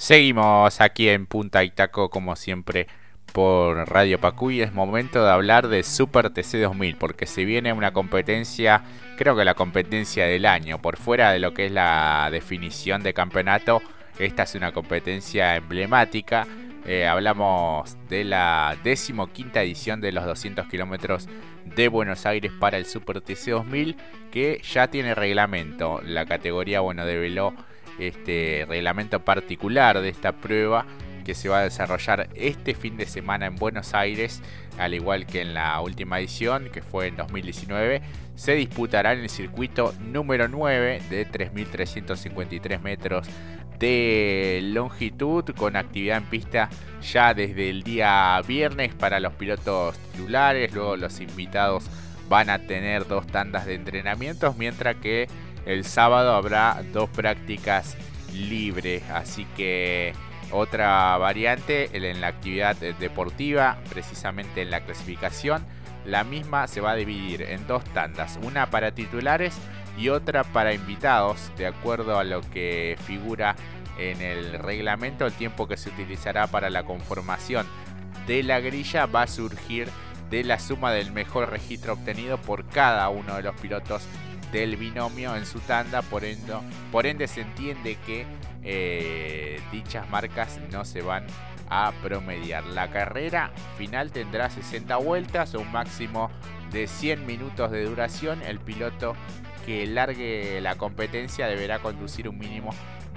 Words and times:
Seguimos 0.00 0.80
aquí 0.80 1.10
en 1.10 1.26
Punta 1.26 1.62
Itaco 1.62 2.08
como 2.08 2.34
siempre 2.34 2.86
por 3.34 3.76
Radio 3.90 4.18
Pacuy. 4.18 4.62
Es 4.62 4.72
momento 4.72 5.22
de 5.22 5.30
hablar 5.30 5.68
de 5.68 5.82
Super 5.82 6.30
TC 6.30 6.62
2000 6.62 6.96
porque 6.96 7.26
se 7.26 7.44
viene 7.44 7.74
una 7.74 7.92
competencia, 7.92 8.82
creo 9.18 9.36
que 9.36 9.44
la 9.44 9.52
competencia 9.52 10.24
del 10.24 10.46
año, 10.46 10.80
por 10.80 10.96
fuera 10.96 11.32
de 11.32 11.38
lo 11.38 11.52
que 11.52 11.66
es 11.66 11.72
la 11.72 12.30
definición 12.32 13.02
de 13.02 13.12
campeonato. 13.12 13.82
Esta 14.18 14.44
es 14.44 14.54
una 14.54 14.72
competencia 14.72 15.56
emblemática. 15.56 16.46
Eh, 16.86 17.06
hablamos 17.06 17.98
de 18.08 18.24
la 18.24 18.78
decimoquinta 18.82 19.62
edición 19.62 20.00
de 20.00 20.12
los 20.12 20.24
200 20.24 20.66
kilómetros 20.66 21.28
de 21.66 21.88
Buenos 21.88 22.24
Aires 22.24 22.52
para 22.58 22.78
el 22.78 22.86
Super 22.86 23.20
TC 23.20 23.50
2000 23.50 23.96
que 24.32 24.62
ya 24.62 24.86
tiene 24.86 25.14
reglamento. 25.14 26.00
La 26.02 26.24
categoría, 26.24 26.80
bueno, 26.80 27.04
develó 27.04 27.52
este 28.00 28.66
reglamento 28.68 29.20
particular 29.20 30.00
de 30.00 30.08
esta 30.08 30.32
prueba 30.32 30.86
que 31.24 31.34
se 31.34 31.48
va 31.48 31.60
a 31.60 31.64
desarrollar 31.64 32.28
este 32.34 32.74
fin 32.74 32.96
de 32.96 33.06
semana 33.06 33.46
en 33.46 33.56
Buenos 33.56 33.94
Aires, 33.94 34.42
al 34.78 34.94
igual 34.94 35.26
que 35.26 35.42
en 35.42 35.54
la 35.54 35.80
última 35.80 36.18
edición, 36.18 36.70
que 36.72 36.82
fue 36.82 37.08
en 37.08 37.16
2019, 37.16 38.02
se 38.34 38.54
disputará 38.54 39.12
en 39.12 39.20
el 39.20 39.28
circuito 39.28 39.94
número 40.00 40.48
9 40.48 41.02
de 41.10 41.28
3.353 41.28 42.80
metros 42.80 43.28
de 43.78 44.60
longitud, 44.62 45.44
con 45.56 45.76
actividad 45.76 46.18
en 46.18 46.24
pista 46.24 46.68
ya 47.02 47.32
desde 47.32 47.70
el 47.70 47.82
día 47.82 48.40
viernes 48.46 48.94
para 48.94 49.20
los 49.20 49.32
pilotos 49.34 49.98
titulares, 49.98 50.72
luego 50.74 50.96
los 50.96 51.20
invitados 51.20 51.84
van 52.28 52.50
a 52.50 52.60
tener 52.60 53.08
dos 53.08 53.26
tandas 53.26 53.66
de 53.66 53.74
entrenamientos, 53.74 54.56
mientras 54.56 54.96
que 54.96 55.28
el 55.66 55.84
sábado 55.84 56.34
habrá 56.34 56.82
dos 56.92 57.08
prácticas 57.10 57.96
libres, 58.32 59.02
así 59.10 59.44
que 59.56 60.12
otra 60.52 61.16
variante 61.18 61.90
en 61.92 62.20
la 62.20 62.28
actividad 62.28 62.76
deportiva, 62.76 63.78
precisamente 63.88 64.62
en 64.62 64.70
la 64.70 64.80
clasificación, 64.80 65.64
la 66.04 66.24
misma 66.24 66.66
se 66.66 66.80
va 66.80 66.92
a 66.92 66.96
dividir 66.96 67.42
en 67.42 67.66
dos 67.66 67.84
tandas, 67.92 68.38
una 68.42 68.70
para 68.70 68.92
titulares 68.92 69.56
y 69.98 70.08
otra 70.08 70.44
para 70.44 70.72
invitados, 70.72 71.52
de 71.56 71.66
acuerdo 71.66 72.18
a 72.18 72.24
lo 72.24 72.40
que 72.50 72.96
figura 73.06 73.54
en 73.98 74.22
el 74.22 74.54
reglamento, 74.54 75.26
el 75.26 75.32
tiempo 75.32 75.68
que 75.68 75.76
se 75.76 75.90
utilizará 75.90 76.46
para 76.46 76.70
la 76.70 76.84
conformación 76.84 77.66
de 78.26 78.42
la 78.42 78.60
grilla 78.60 79.06
va 79.06 79.22
a 79.22 79.26
surgir 79.26 79.88
de 80.30 80.44
la 80.44 80.58
suma 80.58 80.92
del 80.92 81.12
mejor 81.12 81.50
registro 81.50 81.94
obtenido 81.94 82.38
por 82.38 82.66
cada 82.66 83.08
uno 83.08 83.36
de 83.36 83.42
los 83.42 83.54
pilotos 83.60 84.02
del 84.52 84.76
binomio 84.76 85.36
en 85.36 85.46
su 85.46 85.60
tanda, 85.60 86.02
por 86.02 86.24
ende, 86.24 86.54
por 86.90 87.06
ende 87.06 87.28
se 87.28 87.42
entiende 87.42 87.96
que 88.06 88.26
eh, 88.62 89.60
dichas 89.72 90.08
marcas 90.10 90.60
no 90.70 90.84
se 90.84 91.02
van 91.02 91.26
a 91.68 91.92
promediar. 92.02 92.64
La 92.66 92.90
carrera 92.90 93.52
final 93.78 94.10
tendrá 94.10 94.50
60 94.50 94.96
vueltas 94.96 95.54
o 95.54 95.60
un 95.60 95.70
máximo 95.70 96.30
de 96.72 96.86
100 96.86 97.26
minutos 97.26 97.70
de 97.70 97.84
duración. 97.84 98.42
El 98.42 98.58
piloto 98.58 99.14
que 99.64 99.86
largue 99.86 100.60
la 100.60 100.76
competencia 100.76 101.46
deberá 101.46 101.78
conducir 101.78 102.28
un 102.28 102.38
mínimo 102.38 102.70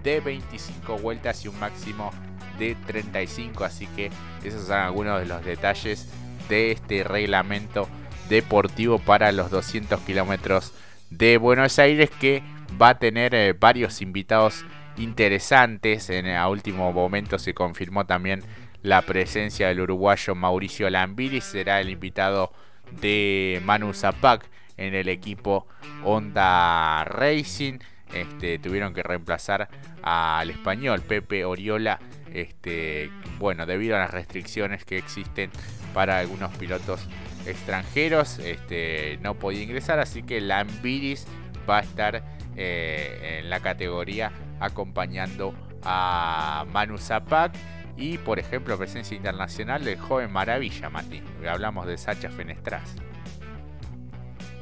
de 0.04 0.20
25 0.20 0.98
vueltas 0.98 1.44
y 1.46 1.48
un 1.48 1.60
máximo 1.60 2.12
de 2.60 2.76
35. 2.76 3.64
Así 3.64 3.88
que 3.88 4.12
esos 4.44 4.68
son 4.68 4.78
algunos 4.78 5.20
de 5.20 5.26
los 5.26 5.44
detalles 5.44 6.08
de 6.48 6.72
este 6.72 7.04
reglamento 7.04 7.88
deportivo 8.30 9.00
para 9.00 9.32
los 9.32 9.50
200 9.50 10.00
kilómetros 10.02 10.74
de 11.18 11.38
Buenos 11.38 11.78
Aires 11.78 12.10
que 12.10 12.42
va 12.82 12.90
a 12.90 13.00
tener 13.00 13.36
eh, 13.36 13.54
varios 13.54 14.02
invitados 14.02 14.66
interesantes. 14.98 16.10
En 16.10 16.26
el 16.26 16.46
último 16.48 16.92
momento 16.92 17.38
se 17.38 17.54
confirmó 17.54 18.06
también 18.06 18.44
la 18.82 19.02
presencia 19.04 19.68
del 19.68 19.82
uruguayo 19.82 20.36
Mauricio 20.36 20.90
Lambiri, 20.90 21.40
será 21.40 21.80
el 21.80 21.90
invitado 21.90 22.52
de 23.00 23.62
Manu 23.64 23.94
Zapac 23.94 24.50
en 24.78 24.96
el 24.96 25.08
equipo 25.08 25.68
Honda 26.04 27.04
Racing. 27.06 27.80
Este, 28.14 28.60
tuvieron 28.60 28.94
que 28.94 29.02
reemplazar 29.02 29.70
al 30.02 30.50
español 30.50 31.02
Pepe 31.02 31.46
Oriola. 31.46 32.00
Este, 32.34 33.12
bueno, 33.38 33.66
debido 33.66 33.96
a 33.96 34.00
las 34.00 34.12
restricciones 34.12 34.84
que 34.84 34.98
existen 34.98 35.52
para 35.94 36.20
algunos 36.20 36.56
pilotos 36.58 37.08
extranjeros, 37.46 38.40
este, 38.40 39.18
no 39.22 39.36
podía 39.36 39.64
ingresar, 39.64 40.00
así 40.00 40.24
que 40.24 40.42
Lambiris 40.42 41.26
va 41.70 41.80
a 41.80 41.82
estar 41.82 42.24
eh, 42.56 43.40
en 43.40 43.50
la 43.50 43.60
categoría 43.60 44.32
acompañando 44.60 45.54
a 45.84 46.66
Manu 46.72 46.98
Zapac 46.98 47.54
y 47.98 48.18
por 48.18 48.40
ejemplo 48.40 48.78
presencia 48.78 49.16
internacional 49.16 49.84
del 49.84 50.00
joven 50.00 50.32
Maravilla, 50.32 50.90
Mati. 50.90 51.22
Hablamos 51.48 51.88
de 51.88 51.98
Sacha 51.98 52.30
Fenestras. 52.30 52.96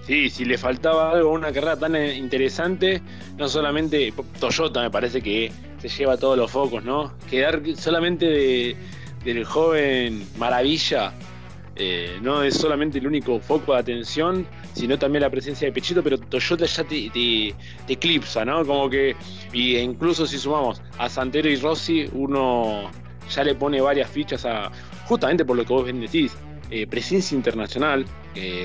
Sí, 0.05 0.29
si 0.29 0.45
le 0.45 0.57
faltaba 0.57 1.11
algo, 1.11 1.31
una 1.31 1.51
carrera 1.51 1.77
tan 1.77 1.95
eh, 1.95 2.15
interesante, 2.15 3.01
no 3.37 3.47
solamente 3.47 4.13
Toyota 4.39 4.81
me 4.81 4.89
parece 4.89 5.21
que 5.21 5.51
se 5.79 5.89
lleva 5.89 6.17
todos 6.17 6.37
los 6.37 6.51
focos, 6.51 6.83
¿no? 6.83 7.13
Quedar 7.29 7.61
solamente 7.75 8.75
del 9.23 9.45
joven 9.45 10.25
Maravilla 10.37 11.13
eh, 11.75 12.19
no 12.21 12.43
es 12.43 12.55
solamente 12.55 12.97
el 12.97 13.07
único 13.07 13.39
foco 13.39 13.73
de 13.73 13.79
atención, 13.79 14.45
sino 14.73 14.97
también 14.99 15.21
la 15.21 15.29
presencia 15.29 15.67
de 15.67 15.71
Pechito, 15.71 16.03
pero 16.03 16.17
Toyota 16.17 16.65
ya 16.65 16.83
te, 16.83 17.55
eclipsa, 17.87 18.43
¿no? 18.45 18.65
Como 18.65 18.89
que, 18.89 19.15
y 19.53 19.77
incluso 19.77 20.25
si 20.25 20.37
sumamos 20.37 20.81
a 20.97 21.09
Santero 21.09 21.49
y 21.49 21.55
Rossi, 21.55 22.09
uno 22.13 22.91
ya 23.33 23.43
le 23.43 23.55
pone 23.55 23.79
varias 23.79 24.09
fichas 24.09 24.45
a, 24.45 24.71
justamente 25.05 25.45
por 25.45 25.55
lo 25.55 25.65
que 25.65 25.73
vos 25.73 25.85
decís, 25.85 26.35
eh, 26.69 26.87
presencia 26.87 27.35
internacional, 27.35 28.05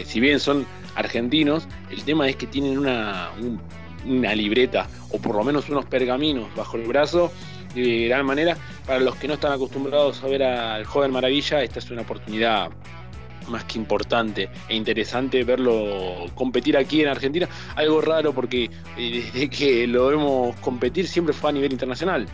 si 0.05 0.21
bien 0.21 0.39
son 0.39 0.65
argentinos, 0.95 1.67
el 1.91 2.05
tema 2.05 2.29
es 2.29 2.37
que 2.37 2.47
tienen 2.47 2.79
una, 2.79 3.31
una 4.07 4.35
libreta, 4.35 4.89
o 5.11 5.19
por 5.19 5.35
lo 5.35 5.45
menos 5.45 5.69
unos 5.69 5.85
pergaminos 5.87 6.49
bajo 6.55 6.77
el 6.77 6.85
brazo, 6.85 7.33
de 7.75 8.09
gran 8.09 8.27
manera. 8.27 8.57
Para 8.87 9.01
los 9.01 9.17
que 9.17 9.29
no 9.29 9.35
están 9.35 9.53
acostumbrados 9.53 10.23
a 10.23 10.27
ver 10.27 10.43
al 10.43 10.85
joven 10.85 11.11
Maravilla, 11.11 11.63
esta 11.63 11.79
es 11.79 11.91
una 11.91 12.03
oportunidad 12.03 12.71
más 13.49 13.65
que 13.65 13.79
importante 13.79 14.49
e 14.69 14.75
interesante 14.75 15.45
verlo 15.45 16.27
competir 16.35 16.77
aquí 16.77 17.03
en 17.03 17.09
Argentina. 17.09 17.49
Algo 17.75 18.01
raro 18.01 18.33
porque 18.33 18.71
eh, 18.97 19.31
desde 19.33 19.49
que 19.49 19.87
lo 19.87 20.07
vemos 20.09 20.57
competir 20.61 21.07
siempre 21.09 21.35
fue 21.35 21.51
a 21.51 21.53
nivel 21.53 21.73
internacional. 21.73 22.27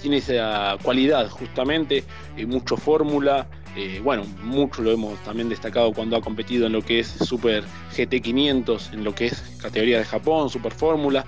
Tiene 0.00 0.18
esa 0.18 0.76
cualidad 0.82 1.28
justamente, 1.30 2.04
eh, 2.36 2.46
mucho 2.46 2.76
fórmula. 2.76 3.48
Eh, 3.76 4.00
bueno, 4.02 4.24
mucho 4.42 4.80
lo 4.80 4.90
hemos 4.90 5.18
también 5.22 5.50
destacado 5.50 5.92
cuando 5.92 6.16
ha 6.16 6.22
competido 6.22 6.66
en 6.66 6.72
lo 6.72 6.80
que 6.80 7.00
es 7.00 7.08
Super 7.08 7.62
GT500, 7.94 8.94
en 8.94 9.04
lo 9.04 9.14
que 9.14 9.26
es 9.26 9.58
categoría 9.60 9.98
de 9.98 10.04
Japón, 10.04 10.48
Super 10.48 10.72
Fórmula. 10.72 11.26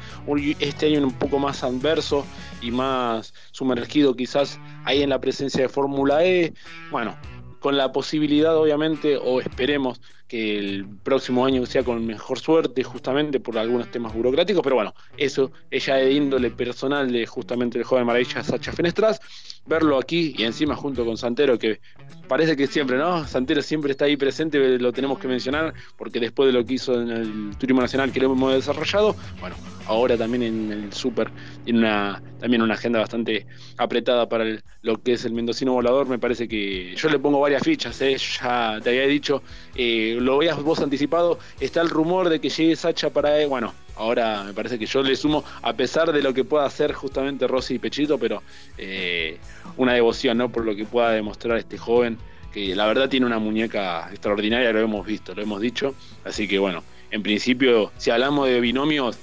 Este 0.58 0.86
año 0.86 1.02
un 1.06 1.12
poco 1.12 1.38
más 1.38 1.62
adverso 1.62 2.24
y 2.62 2.70
más 2.70 3.34
sumergido 3.50 4.14
quizás 4.14 4.58
ahí 4.84 5.02
en 5.02 5.10
la 5.10 5.20
presencia 5.20 5.62
de 5.62 5.68
Fórmula 5.68 6.24
E. 6.24 6.54
Bueno, 6.90 7.18
con 7.60 7.76
la 7.76 7.92
posibilidad, 7.92 8.56
obviamente, 8.56 9.16
o 9.16 9.40
esperemos 9.40 10.00
que 10.28 10.58
el 10.58 10.86
próximo 11.02 11.44
año 11.46 11.64
sea 11.64 11.82
con 11.82 12.06
mejor 12.06 12.38
suerte, 12.38 12.84
justamente 12.84 13.40
por 13.40 13.56
algunos 13.56 13.90
temas 13.90 14.12
burocráticos, 14.12 14.62
pero 14.62 14.76
bueno, 14.76 14.94
eso 15.16 15.50
ella 15.70 15.96
de 15.96 16.12
índole 16.12 16.50
personal 16.50 17.10
de 17.10 17.26
justamente 17.26 17.78
el 17.78 17.84
joven 17.84 18.04
maravilla 18.04 18.44
Sacha 18.44 18.72
Fenestras, 18.72 19.20
verlo 19.66 19.98
aquí 19.98 20.34
y 20.36 20.44
encima 20.44 20.76
junto 20.76 21.04
con 21.04 21.16
Santero, 21.16 21.58
que 21.58 21.80
parece 22.28 22.56
que 22.56 22.66
siempre, 22.66 22.98
¿no? 22.98 23.26
Santero 23.26 23.62
siempre 23.62 23.92
está 23.92 24.04
ahí 24.04 24.16
presente, 24.16 24.78
lo 24.78 24.92
tenemos 24.92 25.18
que 25.18 25.28
mencionar, 25.28 25.72
porque 25.96 26.20
después 26.20 26.48
de 26.48 26.52
lo 26.52 26.64
que 26.64 26.74
hizo 26.74 27.00
en 27.00 27.10
el 27.10 27.56
Turismo 27.56 27.80
Nacional 27.80 28.12
que 28.12 28.20
lo 28.20 28.32
hemos 28.32 28.52
desarrollado, 28.52 29.16
bueno, 29.40 29.56
ahora 29.86 30.16
también 30.16 30.42
en 30.42 30.72
el 30.72 30.92
Super 30.92 31.30
tiene 31.64 31.80
una, 31.80 32.22
también 32.38 32.62
una 32.62 32.74
agenda 32.74 33.00
bastante 33.00 33.46
apretada 33.76 34.28
para 34.28 34.44
lo 34.82 35.02
que 35.02 35.14
es 35.14 35.24
el 35.24 35.32
mendocino 35.32 35.72
volador, 35.72 36.08
me 36.08 36.18
parece 36.18 36.48
que 36.48 36.94
yo 36.94 37.08
le 37.08 37.18
pongo 37.18 37.40
varias 37.40 37.62
fichas, 37.62 38.00
¿eh? 38.02 38.16
ya 38.16 38.78
te 38.82 38.90
había 38.90 39.06
dicho, 39.06 39.42
eh, 39.74 40.17
lo 40.20 40.38
veías 40.38 40.62
vos 40.62 40.80
anticipado, 40.80 41.38
está 41.60 41.80
el 41.80 41.90
rumor 41.90 42.28
de 42.28 42.40
que 42.40 42.48
llegue 42.48 42.76
Sacha 42.76 43.10
para, 43.10 43.46
bueno, 43.46 43.74
ahora 43.96 44.44
me 44.44 44.52
parece 44.52 44.78
que 44.78 44.86
yo 44.86 45.02
le 45.02 45.16
sumo, 45.16 45.44
a 45.62 45.72
pesar 45.72 46.12
de 46.12 46.22
lo 46.22 46.32
que 46.32 46.44
pueda 46.44 46.64
hacer 46.64 46.92
justamente 46.92 47.46
Rossi 47.46 47.74
y 47.74 47.78
Pechito, 47.78 48.18
pero 48.18 48.42
eh, 48.76 49.38
una 49.76 49.94
devoción, 49.94 50.38
¿no? 50.38 50.50
Por 50.50 50.64
lo 50.64 50.74
que 50.74 50.84
pueda 50.84 51.10
demostrar 51.10 51.58
este 51.58 51.78
joven, 51.78 52.18
que 52.52 52.74
la 52.74 52.86
verdad 52.86 53.08
tiene 53.08 53.26
una 53.26 53.38
muñeca 53.38 54.08
extraordinaria, 54.10 54.72
lo 54.72 54.80
hemos 54.80 55.06
visto, 55.06 55.34
lo 55.34 55.42
hemos 55.42 55.60
dicho, 55.60 55.94
así 56.24 56.48
que 56.48 56.58
bueno, 56.58 56.82
en 57.10 57.22
principio, 57.22 57.92
si 57.96 58.10
hablamos 58.10 58.48
de 58.48 58.60
binomios, 58.60 59.18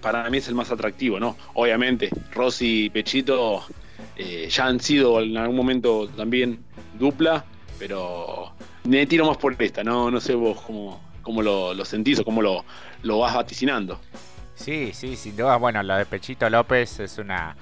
para 0.00 0.28
mí 0.28 0.38
es 0.38 0.48
el 0.48 0.54
más 0.54 0.70
atractivo, 0.70 1.18
¿no? 1.18 1.36
Obviamente, 1.54 2.10
Rossi 2.32 2.84
y 2.84 2.90
Pechito 2.90 3.64
eh, 4.16 4.48
ya 4.50 4.66
han 4.66 4.80
sido 4.80 5.20
en 5.20 5.36
algún 5.36 5.56
momento 5.56 6.08
también 6.08 6.58
dupla, 6.98 7.44
pero 7.78 8.52
me 8.84 9.06
tiro 9.06 9.26
más 9.26 9.36
por 9.36 9.60
esta, 9.60 9.82
no, 9.82 10.10
no 10.10 10.20
sé 10.20 10.34
vos 10.34 10.60
cómo, 10.60 11.00
cómo 11.22 11.42
lo, 11.42 11.84
sentís 11.84 12.20
o 12.20 12.24
cómo 12.24 12.42
lo, 12.42 12.64
lo 13.02 13.18
vas 13.18 13.34
vaticinando. 13.34 14.00
Sí, 14.54 14.92
sí, 14.94 15.16
sin 15.16 15.36
duda. 15.36 15.56
Bueno, 15.56 15.82
lo 15.82 15.96
de 15.96 16.06
Pechito 16.06 16.48
López 16.48 17.00
es 17.00 17.18
una 17.18 17.56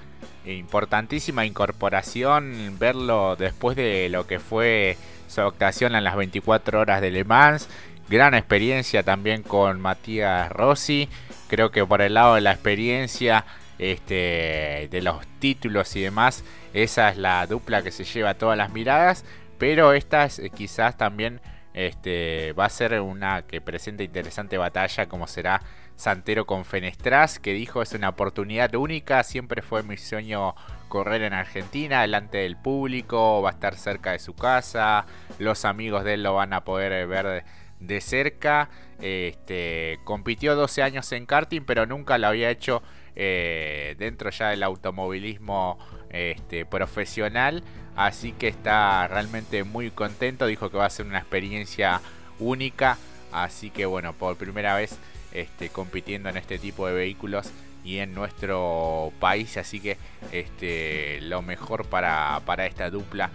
importantísima 0.45 1.45
incorporación 1.45 2.75
verlo 2.77 3.35
después 3.37 3.77
de 3.77 4.09
lo 4.09 4.27
que 4.27 4.39
fue 4.39 4.97
su 5.27 5.41
actuación 5.41 5.95
en 5.95 6.03
las 6.03 6.15
24 6.15 6.81
horas 6.81 7.01
de 7.01 7.11
Le 7.11 7.23
Mans. 7.23 7.69
Gran 8.09 8.33
experiencia 8.33 9.01
también 9.03 9.41
con 9.41 9.79
Matías 9.79 10.51
Rossi. 10.51 11.09
Creo 11.47 11.71
que 11.71 11.85
por 11.85 12.01
el 12.01 12.13
lado 12.13 12.35
de 12.35 12.41
la 12.41 12.51
experiencia, 12.51 13.45
este, 13.79 14.87
de 14.91 15.01
los 15.01 15.25
títulos 15.39 15.95
y 15.95 16.01
demás, 16.01 16.43
esa 16.73 17.09
es 17.09 17.17
la 17.17 17.47
dupla 17.47 17.81
que 17.81 17.91
se 17.91 18.03
lleva 18.03 18.33
todas 18.33 18.57
las 18.57 18.71
miradas. 18.71 19.23
Pero 19.63 19.93
esta 19.93 20.25
es, 20.25 20.39
eh, 20.39 20.49
quizás 20.49 20.97
también 20.97 21.39
este, 21.73 22.51
va 22.51 22.65
a 22.65 22.69
ser 22.69 22.99
una 22.99 23.43
que 23.43 23.61
presenta 23.61 24.03
interesante 24.03 24.57
batalla 24.57 25.07
como 25.07 25.25
será 25.25 25.61
Santero 25.95 26.45
con 26.45 26.65
Fenestras, 26.65 27.39
que 27.39 27.53
dijo 27.53 27.81
es 27.81 27.93
una 27.93 28.09
oportunidad 28.09 28.75
única, 28.75 29.23
siempre 29.23 29.61
fue 29.61 29.81
mi 29.81 29.95
sueño 29.95 30.53
correr 30.89 31.21
en 31.21 31.31
Argentina, 31.31 32.01
delante 32.01 32.39
del 32.39 32.57
público, 32.57 33.41
va 33.41 33.51
a 33.51 33.53
estar 33.53 33.77
cerca 33.77 34.11
de 34.11 34.19
su 34.19 34.35
casa, 34.35 35.05
los 35.39 35.63
amigos 35.63 36.03
de 36.03 36.15
él 36.15 36.23
lo 36.23 36.33
van 36.33 36.51
a 36.51 36.65
poder 36.65 37.07
ver 37.07 37.45
de, 37.79 38.01
cerca. 38.01 38.69
Este, 38.99 39.97
compitió 40.03 40.57
12 40.57 40.83
años 40.83 41.09
en 41.13 41.25
karting, 41.25 41.61
pero 41.61 41.85
nunca 41.85 42.17
lo 42.17 42.27
había 42.27 42.49
hecho 42.49 42.83
eh, 43.15 43.95
dentro 43.97 44.29
ya 44.29 44.49
del 44.49 44.63
automovilismo 44.63 45.79
este, 46.09 46.65
profesional. 46.65 47.63
Así 47.95 48.31
que 48.31 48.47
está 48.47 49.07
realmente 49.07 49.63
muy 49.63 49.91
contento. 49.91 50.45
Dijo 50.47 50.69
que 50.69 50.77
va 50.77 50.85
a 50.85 50.89
ser 50.89 51.05
una 51.05 51.19
experiencia 51.19 52.01
única. 52.39 52.97
Así 53.31 53.69
que 53.69 53.85
bueno, 53.85 54.13
por 54.13 54.35
primera 54.35 54.75
vez 54.75 54.97
este, 55.31 55.69
compitiendo 55.69 56.29
en 56.29 56.37
este 56.37 56.59
tipo 56.59 56.87
de 56.87 56.93
vehículos 56.93 57.51
y 57.83 57.99
en 57.99 58.13
nuestro 58.13 59.11
país. 59.19 59.57
Así 59.57 59.79
que 59.79 59.97
este, 60.31 61.21
lo 61.21 61.41
mejor 61.41 61.85
para, 61.85 62.41
esta 62.65 62.89
dupla 62.89 63.29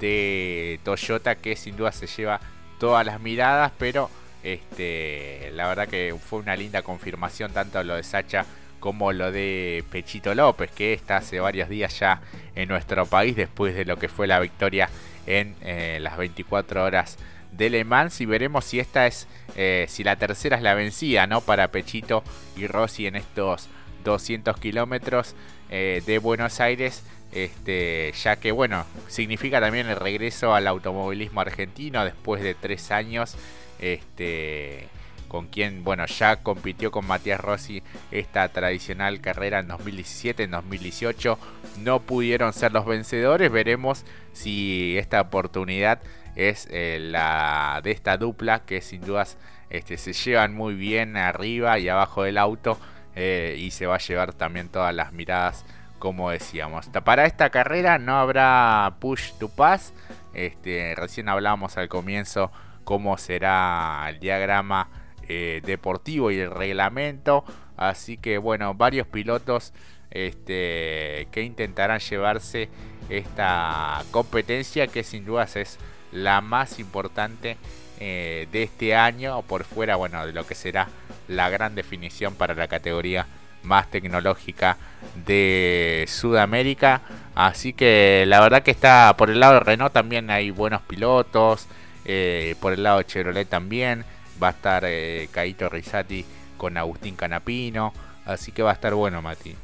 de 0.00 0.80
Toyota 0.84 1.36
que 1.36 1.56
sin 1.56 1.76
duda 1.76 1.92
se 1.92 2.06
lleva 2.06 2.40
todas 2.78 3.06
las 3.06 3.20
miradas. 3.20 3.72
Pero 3.78 4.10
este, 4.42 5.50
la 5.52 5.68
verdad 5.68 5.88
que 5.88 6.14
fue 6.18 6.40
una 6.40 6.56
linda 6.56 6.82
confirmación 6.82 7.52
tanto 7.52 7.82
lo 7.82 7.94
de 7.94 8.02
Sacha 8.02 8.44
como 8.82 9.12
lo 9.12 9.30
de 9.30 9.84
Pechito 9.90 10.34
López, 10.34 10.68
que 10.72 10.92
está 10.92 11.18
hace 11.18 11.38
varios 11.38 11.68
días 11.68 11.96
ya 12.00 12.20
en 12.56 12.68
nuestro 12.68 13.06
país 13.06 13.36
después 13.36 13.76
de 13.76 13.84
lo 13.84 13.96
que 13.96 14.08
fue 14.08 14.26
la 14.26 14.40
victoria 14.40 14.90
en 15.24 15.54
eh, 15.62 15.98
las 16.00 16.18
24 16.18 16.82
horas 16.82 17.16
de 17.52 17.70
Le 17.70 17.84
Mans 17.84 18.20
y 18.20 18.26
veremos 18.26 18.64
si 18.64 18.80
esta 18.80 19.06
es, 19.06 19.28
eh, 19.54 19.86
si 19.88 20.02
la 20.02 20.16
tercera 20.16 20.56
es 20.56 20.62
la 20.62 20.74
vencida, 20.74 21.28
¿no? 21.28 21.42
Para 21.42 21.68
Pechito 21.68 22.24
y 22.56 22.66
Rossi 22.66 23.06
en 23.06 23.14
estos 23.14 23.68
200 24.02 24.58
kilómetros 24.58 25.36
eh, 25.70 26.02
de 26.04 26.18
Buenos 26.18 26.58
Aires, 26.58 27.04
este, 27.30 28.12
ya 28.20 28.34
que, 28.34 28.50
bueno, 28.50 28.84
significa 29.06 29.60
también 29.60 29.86
el 29.86 29.96
regreso 29.96 30.56
al 30.56 30.66
automovilismo 30.66 31.40
argentino 31.40 32.04
después 32.04 32.42
de 32.42 32.54
tres 32.54 32.90
años, 32.90 33.36
este, 33.78 34.88
con 35.32 35.46
quien, 35.46 35.82
bueno, 35.82 36.04
ya 36.04 36.42
compitió 36.42 36.90
con 36.90 37.06
Matías 37.06 37.40
Rossi 37.40 37.82
esta 38.10 38.46
tradicional 38.50 39.22
carrera 39.22 39.60
en 39.60 39.68
2017, 39.68 40.42
en 40.42 40.50
2018, 40.50 41.38
no 41.78 42.00
pudieron 42.00 42.52
ser 42.52 42.72
los 42.72 42.84
vencedores, 42.84 43.50
veremos 43.50 44.04
si 44.34 44.94
esta 44.98 45.22
oportunidad 45.22 46.02
es 46.36 46.68
eh, 46.70 46.98
la 47.00 47.80
de 47.82 47.92
esta 47.92 48.18
dupla 48.18 48.66
que 48.66 48.82
sin 48.82 49.00
dudas 49.00 49.38
este, 49.70 49.96
se 49.96 50.12
llevan 50.12 50.52
muy 50.52 50.74
bien 50.74 51.16
arriba 51.16 51.78
y 51.78 51.88
abajo 51.88 52.24
del 52.24 52.36
auto 52.36 52.78
eh, 53.14 53.56
y 53.58 53.70
se 53.70 53.86
va 53.86 53.94
a 53.94 54.00
llevar 54.00 54.34
también 54.34 54.68
todas 54.68 54.94
las 54.94 55.14
miradas 55.14 55.64
como 55.98 56.28
decíamos. 56.28 56.88
Para 56.88 57.24
esta 57.24 57.48
carrera 57.48 57.98
no 57.98 58.18
habrá 58.18 58.96
push 59.00 59.32
to 59.38 59.48
pass, 59.48 59.94
este, 60.34 60.94
recién 60.94 61.30
hablábamos 61.30 61.78
al 61.78 61.88
comienzo 61.88 62.52
cómo 62.84 63.16
será 63.16 64.04
el 64.10 64.20
diagrama 64.20 65.01
eh, 65.28 65.60
deportivo 65.64 66.30
y 66.30 66.38
el 66.38 66.50
reglamento, 66.50 67.44
así 67.76 68.16
que 68.16 68.38
bueno, 68.38 68.74
varios 68.74 69.06
pilotos 69.06 69.72
este, 70.10 71.28
que 71.32 71.42
intentarán 71.42 72.00
llevarse 72.00 72.68
esta 73.08 74.02
competencia 74.10 74.86
que 74.86 75.02
sin 75.02 75.24
dudas 75.24 75.56
es 75.56 75.78
la 76.12 76.40
más 76.40 76.78
importante 76.78 77.56
eh, 78.00 78.48
de 78.52 78.62
este 78.64 78.94
año, 78.94 79.42
por 79.42 79.64
fuera, 79.64 79.96
bueno, 79.96 80.26
de 80.26 80.32
lo 80.32 80.46
que 80.46 80.54
será 80.54 80.88
la 81.28 81.48
gran 81.48 81.74
definición 81.74 82.34
para 82.34 82.54
la 82.54 82.68
categoría 82.68 83.26
más 83.62 83.90
tecnológica 83.90 84.76
de 85.24 86.04
Sudamérica. 86.08 87.02
Así 87.34 87.72
que 87.72 88.24
la 88.26 88.40
verdad 88.40 88.62
que 88.62 88.70
está 88.70 89.14
por 89.16 89.30
el 89.30 89.40
lado 89.40 89.54
de 89.54 89.60
Renault 89.60 89.92
también 89.92 90.30
hay 90.30 90.50
buenos 90.50 90.82
pilotos, 90.82 91.68
eh, 92.04 92.56
por 92.60 92.72
el 92.72 92.82
lado 92.82 92.98
de 92.98 93.06
Chevrolet 93.06 93.48
también 93.48 94.04
va 94.42 94.48
a 94.48 94.52
estar 94.52 94.84
eh, 94.86 95.28
Caito 95.30 95.68
Rizzati 95.68 96.24
con 96.56 96.76
Agustín 96.76 97.16
Canapino, 97.16 97.92
así 98.24 98.52
que 98.52 98.62
va 98.62 98.70
a 98.70 98.74
estar 98.74 98.94
bueno, 98.94 99.22
Mati. 99.22 99.54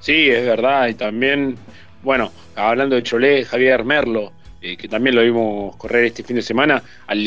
Sí, 0.00 0.30
es 0.30 0.44
verdad, 0.44 0.88
y 0.88 0.94
también, 0.94 1.56
bueno, 2.02 2.30
hablando 2.54 2.96
de 2.96 3.02
Chevrolet, 3.02 3.46
Javier 3.46 3.84
Merlo, 3.84 4.32
eh, 4.60 4.76
que 4.76 4.88
también 4.88 5.14
lo 5.14 5.22
vimos 5.22 5.76
correr 5.76 6.06
este 6.06 6.22
fin 6.22 6.36
de 6.36 6.42
semana, 6.42 6.82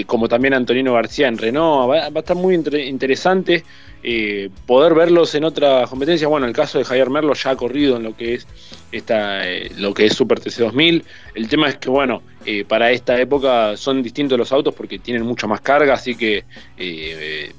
como 0.06 0.28
también 0.28 0.54
Antonino 0.54 0.94
García 0.94 1.28
en 1.28 1.38
Renault. 1.38 1.89
Va, 1.89 2.06
a 2.06 2.19
estar 2.19 2.36
muy 2.36 2.56
interesante 2.56 3.63
eh, 4.03 4.50
poder 4.65 4.95
verlos 4.95 5.36
en 5.36 5.44
otras 5.44 5.89
competencias. 5.89 6.30
Bueno, 6.30 6.48
el 6.48 6.53
caso 6.53 6.77
de 6.77 6.86
Javier 6.86 7.09
Merlo 7.09 7.33
ya 7.33 7.51
ha 7.51 7.56
corrido 7.56 7.98
en 7.98 8.03
lo 8.03 8.15
que 8.15 8.36
es 8.36 8.48
esta, 8.92 9.48
eh, 9.48 9.71
lo 9.77 9.94
que 9.94 10.06
es 10.06 10.13
Super 10.13 10.39
TC 10.39 10.63
2000. 10.63 11.03
El 11.36 11.48
tema 11.48 11.69
es 11.69 11.77
que, 11.77 11.89
bueno, 11.89 12.24
eh, 12.45 12.65
para 12.68 12.92
esta 12.92 13.19
época 13.19 13.77
son 13.77 14.01
distintos 14.01 14.38
los 14.38 14.51
autos 14.51 14.74
porque 14.74 14.98
tienen 14.98 15.24
mucha 15.24 15.45
más 15.45 15.62
carga, 15.62 15.94
así 15.94 16.15
que 16.15 16.45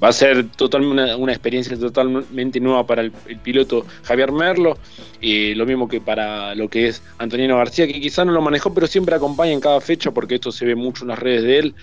va 0.03 0.09
a 0.09 0.13
ser 0.13 0.49
totalmente 0.49 1.15
una, 1.15 1.31
experiencia 1.31 1.79
totalmente 1.79 2.59
nueva 2.59 2.85
para 2.85 3.03
el, 3.03 3.11
piloto 3.41 3.85
Javier 4.03 4.31
Merlo. 4.33 4.77
lo 5.21 5.65
mismo 5.65 5.87
que 5.87 6.01
para 6.01 6.55
lo 6.55 6.67
que 6.69 6.89
es 6.89 7.01
Antonino 7.17 7.57
García, 7.57 7.87
que 7.87 8.01
quizá 8.01 8.25
no 8.25 8.33
lo 8.33 8.41
manejó, 8.41 8.73
pero 8.73 8.87
siempre 8.87 9.15
acompaña 9.15 9.53
en 9.53 9.61
cada 9.61 9.79
fecha 9.79 10.11
porque 10.11 10.35
esto 10.35 10.51
se 10.51 10.65
ve 10.65 10.75
mucho 10.75 11.05
en 11.05 11.09
las 11.09 11.19
redes 11.19 11.43
de 11.43 11.59
él. 11.59 11.75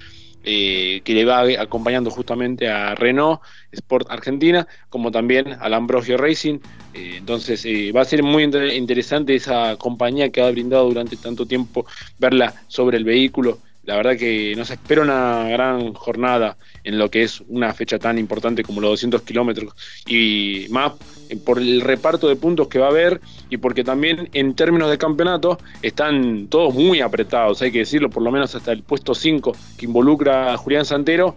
Eh, 0.43 1.03
que 1.05 1.13
le 1.13 1.27
va 1.27 1.43
acompañando 1.61 2.11
justamente 2.11 2.67
a 2.67 2.95
Renault 2.95 3.43
Sport 3.73 4.11
Argentina, 4.11 4.67
como 4.89 5.11
también 5.11 5.57
al 5.61 5.75
Ambrosio 5.75 6.17
Racing. 6.17 6.61
Eh, 6.95 7.17
entonces 7.19 7.65
eh, 7.67 7.93
va 7.93 8.01
a 8.01 8.07
ser 8.07 8.23
muy 8.23 8.45
interesante 8.45 9.35
esa 9.35 9.77
compañía 9.77 10.31
que 10.31 10.41
ha 10.41 10.51
brindado 10.51 10.87
durante 10.87 11.17
tanto 11.17 11.45
tiempo 11.45 11.85
verla 12.19 12.55
sobre 12.69 12.97
el 12.97 13.05
vehículo 13.05 13.59
la 13.91 13.97
verdad 13.97 14.17
que 14.17 14.55
nos 14.55 14.71
espera 14.71 15.03
una 15.03 15.49
gran 15.49 15.95
jornada 15.95 16.57
en 16.85 16.97
lo 16.97 17.11
que 17.11 17.25
es 17.25 17.43
una 17.49 17.75
fecha 17.75 17.99
tan 17.99 18.19
importante 18.19 18.63
como 18.63 18.81
los 18.81 18.91
200 18.91 19.23
kilómetros 19.23 19.75
y 20.07 20.67
más 20.71 20.93
por 21.45 21.59
el 21.59 21.81
reparto 21.81 22.29
de 22.29 22.37
puntos 22.37 22.69
que 22.69 22.79
va 22.79 22.87
a 22.87 22.91
haber 22.91 23.21
y 23.51 23.57
porque 23.57 23.83
también 23.83 24.29
en 24.33 24.55
términos 24.55 24.91
de 24.91 24.97
campeonato 24.97 25.59
están 25.83 26.47
todos 26.47 26.73
muy 26.73 27.01
apretados, 27.01 27.63
hay 27.63 27.73
que 27.73 27.81
decirlo, 27.81 28.11
por 28.11 28.23
lo 28.23 28.31
menos 28.31 28.55
hasta 28.55 28.71
el 28.71 28.85
puesto 28.85 29.13
5 29.13 29.57
que 29.77 29.87
involucra 29.87 30.55
a 30.55 30.57
Julián 30.57 30.85
Santero 30.85 31.35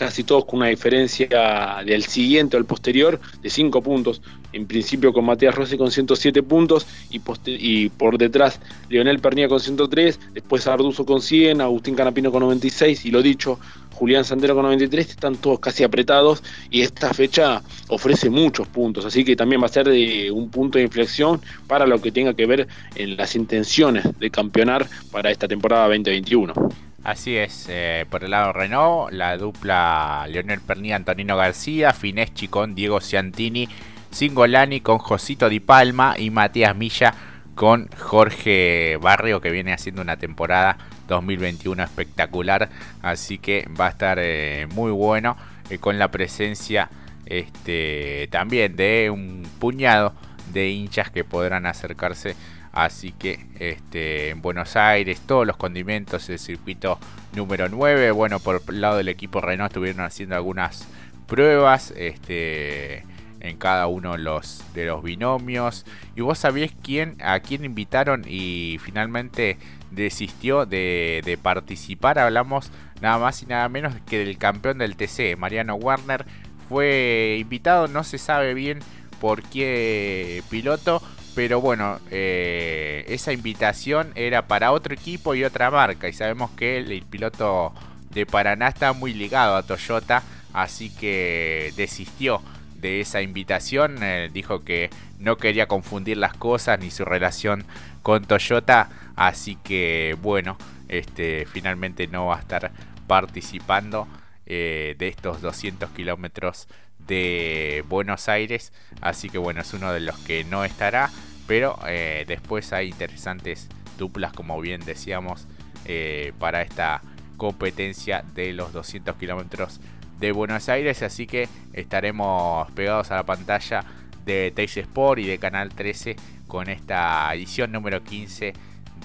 casi 0.00 0.24
todos 0.24 0.46
con 0.46 0.60
una 0.60 0.68
diferencia 0.68 1.82
del 1.84 2.04
siguiente 2.04 2.56
al 2.56 2.64
posterior 2.64 3.20
de 3.42 3.50
5 3.50 3.82
puntos. 3.82 4.22
En 4.54 4.66
principio 4.66 5.12
con 5.12 5.26
Matías 5.26 5.54
Rossi 5.54 5.76
con 5.76 5.90
107 5.90 6.42
puntos 6.42 6.86
y, 7.10 7.20
y 7.46 7.90
por 7.90 8.16
detrás 8.16 8.60
Leonel 8.88 9.18
Pernía 9.18 9.46
con 9.46 9.60
103, 9.60 10.18
después 10.32 10.66
Arduzo 10.66 11.04
con 11.04 11.20
100, 11.20 11.60
Agustín 11.60 11.94
Canapino 11.94 12.32
con 12.32 12.40
96 12.40 13.04
y 13.04 13.10
lo 13.10 13.20
dicho, 13.20 13.58
Julián 13.92 14.24
Sandero 14.24 14.54
con 14.54 14.64
93, 14.64 15.10
están 15.10 15.36
todos 15.36 15.60
casi 15.60 15.84
apretados 15.84 16.42
y 16.70 16.80
esta 16.80 17.12
fecha 17.12 17.62
ofrece 17.88 18.30
muchos 18.30 18.68
puntos, 18.68 19.04
así 19.04 19.22
que 19.22 19.36
también 19.36 19.60
va 19.60 19.66
a 19.66 19.68
ser 19.68 19.86
de 19.86 20.30
un 20.30 20.48
punto 20.48 20.78
de 20.78 20.84
inflexión 20.84 21.42
para 21.66 21.86
lo 21.86 22.00
que 22.00 22.10
tenga 22.10 22.32
que 22.32 22.46
ver 22.46 22.68
en 22.94 23.18
las 23.18 23.36
intenciones 23.36 24.04
de 24.18 24.30
campeonar 24.30 24.86
para 25.12 25.30
esta 25.30 25.46
temporada 25.46 25.88
2021. 25.88 26.54
Así 27.02 27.36
es, 27.36 27.66
eh, 27.70 28.04
por 28.10 28.24
el 28.24 28.32
lado 28.32 28.52
Renault, 28.52 29.10
la 29.12 29.38
dupla 29.38 30.26
Leonel 30.28 30.60
Pernía, 30.60 30.96
Antonino 30.96 31.34
García, 31.34 31.94
Fineschi 31.94 32.48
con 32.48 32.74
Diego 32.74 33.00
Ciantini, 33.00 33.68
Singolani 34.10 34.80
con 34.80 34.98
Josito 34.98 35.48
Di 35.48 35.60
Palma 35.60 36.16
y 36.18 36.28
Matías 36.28 36.76
Milla 36.76 37.14
con 37.54 37.88
Jorge 37.98 38.98
Barrio 39.00 39.40
que 39.40 39.50
viene 39.50 39.72
haciendo 39.72 40.02
una 40.02 40.18
temporada 40.18 40.76
2021 41.08 41.82
espectacular, 41.82 42.68
así 43.00 43.38
que 43.38 43.66
va 43.78 43.86
a 43.86 43.90
estar 43.90 44.18
eh, 44.20 44.66
muy 44.74 44.90
bueno 44.90 45.36
eh, 45.70 45.78
con 45.78 45.98
la 45.98 46.10
presencia 46.10 46.90
este, 47.24 48.28
también 48.30 48.76
de 48.76 49.08
un 49.10 49.48
puñado 49.58 50.14
de 50.52 50.68
hinchas 50.68 51.10
que 51.10 51.24
podrán 51.24 51.64
acercarse 51.64 52.36
Así 52.72 53.12
que 53.12 53.46
este, 53.58 54.30
en 54.30 54.42
Buenos 54.42 54.76
Aires, 54.76 55.20
todos 55.26 55.46
los 55.46 55.56
condimentos, 55.56 56.28
el 56.28 56.38
circuito 56.38 56.98
número 57.34 57.68
9. 57.68 58.12
Bueno, 58.12 58.38
por 58.38 58.62
el 58.68 58.80
lado 58.80 58.96
del 58.96 59.08
equipo 59.08 59.40
Renault 59.40 59.72
estuvieron 59.72 60.04
haciendo 60.04 60.36
algunas 60.36 60.86
pruebas. 61.26 61.92
Este, 61.96 63.04
en 63.40 63.56
cada 63.56 63.86
uno 63.86 64.12
de 64.12 64.18
los, 64.18 64.62
de 64.74 64.86
los 64.86 65.02
binomios. 65.02 65.84
¿Y 66.14 66.20
vos 66.20 66.38
sabías 66.38 66.72
quién, 66.82 67.16
a 67.22 67.40
quién 67.40 67.64
invitaron 67.64 68.24
y 68.26 68.78
finalmente 68.82 69.58
desistió 69.90 70.66
de, 70.66 71.22
de 71.24 71.38
participar? 71.38 72.18
Hablamos 72.18 72.70
nada 73.00 73.18
más 73.18 73.42
y 73.42 73.46
nada 73.46 73.68
menos 73.68 73.94
que 74.06 74.18
del 74.18 74.38
campeón 74.38 74.78
del 74.78 74.96
TC, 74.96 75.36
Mariano 75.36 75.74
Warner. 75.74 76.24
Fue 76.68 77.38
invitado, 77.40 77.88
no 77.88 78.04
se 78.04 78.18
sabe 78.18 78.54
bien 78.54 78.78
por 79.20 79.42
qué 79.42 80.42
piloto, 80.50 81.02
pero 81.34 81.60
bueno, 81.60 81.98
eh, 82.10 83.04
esa 83.08 83.32
invitación 83.32 84.12
era 84.14 84.46
para 84.46 84.72
otro 84.72 84.94
equipo 84.94 85.34
y 85.34 85.44
otra 85.44 85.70
marca. 85.70 86.08
Y 86.08 86.12
sabemos 86.12 86.50
que 86.52 86.78
el, 86.78 87.02
piloto 87.02 87.72
de 88.10 88.26
Paraná 88.26 88.68
está 88.68 88.92
muy 88.92 89.14
ligado 89.14 89.56
a 89.56 89.62
Toyota, 89.62 90.22
así 90.52 90.90
que 90.90 91.72
desistió 91.76 92.42
de 92.74 93.00
esa 93.00 93.22
invitación. 93.22 94.02
Eh, 94.02 94.30
dijo 94.32 94.64
que 94.64 94.90
no 95.18 95.36
quería 95.36 95.66
confundir 95.66 96.16
las 96.16 96.34
cosas 96.34 96.80
ni 96.80 96.90
su 96.90 97.04
relación 97.04 97.64
con 98.02 98.24
Toyota, 98.24 98.88
así 99.16 99.56
que 99.56 100.16
bueno, 100.22 100.56
este 100.88 101.46
finalmente 101.46 102.06
no 102.06 102.26
va 102.26 102.36
a 102.36 102.40
estar 102.40 102.72
participando 103.06 104.08
eh, 104.46 104.96
de 104.98 105.08
estos 105.08 105.40
200 105.42 105.90
kilómetros 105.90 106.66
de 107.10 107.84
Buenos 107.88 108.28
Aires. 108.28 108.72
Así 109.02 109.28
que 109.28 109.36
bueno, 109.36 109.60
es 109.60 109.74
uno 109.74 109.92
de 109.92 110.00
los 110.00 110.16
que 110.20 110.44
no 110.44 110.64
estará. 110.64 111.10
Pero 111.46 111.78
eh, 111.86 112.24
después 112.26 112.72
hay 112.72 112.88
interesantes 112.88 113.68
duplas, 113.98 114.32
como 114.32 114.60
bien 114.60 114.80
decíamos, 114.84 115.46
eh, 115.84 116.32
para 116.38 116.62
esta 116.62 117.02
competencia 117.36 118.24
de 118.34 118.52
los 118.52 118.72
200 118.72 119.16
kilómetros 119.16 119.80
de 120.20 120.30
Buenos 120.30 120.68
Aires. 120.68 121.02
Así 121.02 121.26
que 121.26 121.48
estaremos 121.72 122.70
pegados 122.70 123.10
a 123.10 123.16
la 123.16 123.24
pantalla 123.24 123.84
de 124.24 124.52
Teis 124.54 124.76
Sport 124.76 125.20
y 125.20 125.26
de 125.26 125.38
Canal 125.38 125.70
13 125.70 126.14
con 126.46 126.70
esta 126.70 127.34
edición 127.34 127.72
número 127.72 128.04
15 128.04 128.52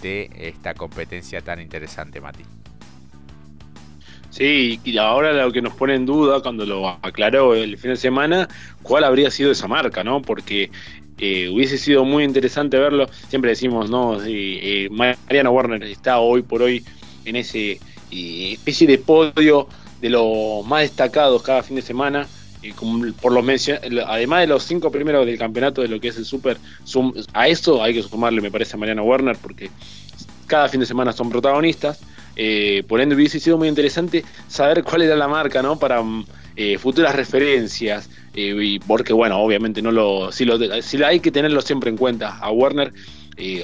de 0.02 0.30
esta 0.36 0.76
competencia 0.76 1.42
tan 1.42 1.60
interesante, 1.60 2.22
Mati. 2.22 2.55
Sí, 4.36 4.82
y 4.84 4.98
ahora 4.98 5.32
lo 5.32 5.50
que 5.54 5.62
nos 5.62 5.74
pone 5.76 5.96
en 5.96 6.06
duda 6.06 6.42
cuando 6.42 6.66
lo 6.66 6.90
aclaró 6.90 7.56
el 7.56 7.78
fin 7.78 7.92
de 7.92 7.96
semana, 7.96 8.50
cuál 8.84 9.06
habría 9.06 9.32
sido 9.32 9.50
esa 9.50 9.70
marca, 9.70 10.04
¿no? 10.04 10.22
Porque 10.22 10.72
eh, 11.18 11.48
hubiese 11.48 11.78
sido 11.78 12.04
muy 12.04 12.26
interesante 12.26 12.78
verlo. 12.78 13.08
Siempre 13.30 13.52
decimos, 13.52 13.90
¿no? 13.90 14.18
Eh, 14.26 14.90
Mariano 14.92 15.52
Warner 15.52 15.82
está 15.84 16.20
hoy 16.20 16.42
por 16.42 16.62
hoy 16.62 16.84
en 17.24 17.38
ese 17.38 17.80
eh, 18.12 18.52
especie 18.52 18.86
de 18.88 18.98
podio 18.98 19.70
de 20.02 20.10
los 20.10 20.66
más 20.66 20.82
destacados 20.82 21.42
cada 21.42 21.64
fin 21.64 21.78
de 21.78 21.82
semana. 21.82 22.28
por 23.22 23.32
los 23.32 23.70
además 24.06 24.42
de 24.42 24.48
los 24.48 24.64
cinco 24.64 24.92
primeros 24.92 25.26
del 25.26 25.38
campeonato 25.38 25.82
de 25.82 25.88
lo 25.88 26.02
que 26.02 26.10
es 26.10 26.18
el 26.18 26.26
Super, 26.26 26.58
a 27.32 27.48
eso 27.48 27.82
hay 27.82 27.94
que 27.94 28.04
sumarle, 28.04 28.42
me 28.42 28.52
parece, 28.52 28.76
a 28.76 28.80
Mariano 28.80 29.04
Warner, 29.04 29.38
porque 29.42 29.70
cada 30.46 30.68
fin 30.68 30.82
de 30.82 30.86
semana 30.86 31.14
son 31.14 31.30
protagonistas. 31.30 32.02
Eh, 32.36 32.84
por 32.88 33.02
ende, 33.02 33.16
hubiese 33.16 33.40
sido 33.40 33.58
muy 33.58 33.68
interesante 33.68 34.24
saber 34.48 34.84
cuál 34.84 35.04
era 35.04 35.16
la 35.16 35.28
marca, 35.28 35.62
¿no? 35.62 35.80
Para 35.80 36.02
mm, 36.02 36.26
eh, 36.56 36.78
futuras 36.78 37.16
referencias. 37.16 38.10
Eh, 38.34 38.56
y 38.62 38.80
porque, 38.80 39.14
bueno, 39.14 39.40
obviamente 39.40 39.82
no 39.82 39.92
lo 39.92 40.32
si, 40.32 40.46
lo. 40.46 40.58
hay 41.06 41.20
que 41.20 41.32
tenerlo 41.32 41.62
siempre 41.62 41.90
en 41.90 41.98
cuenta 41.98 42.38
a 42.38 42.52
Warner. 42.52 42.94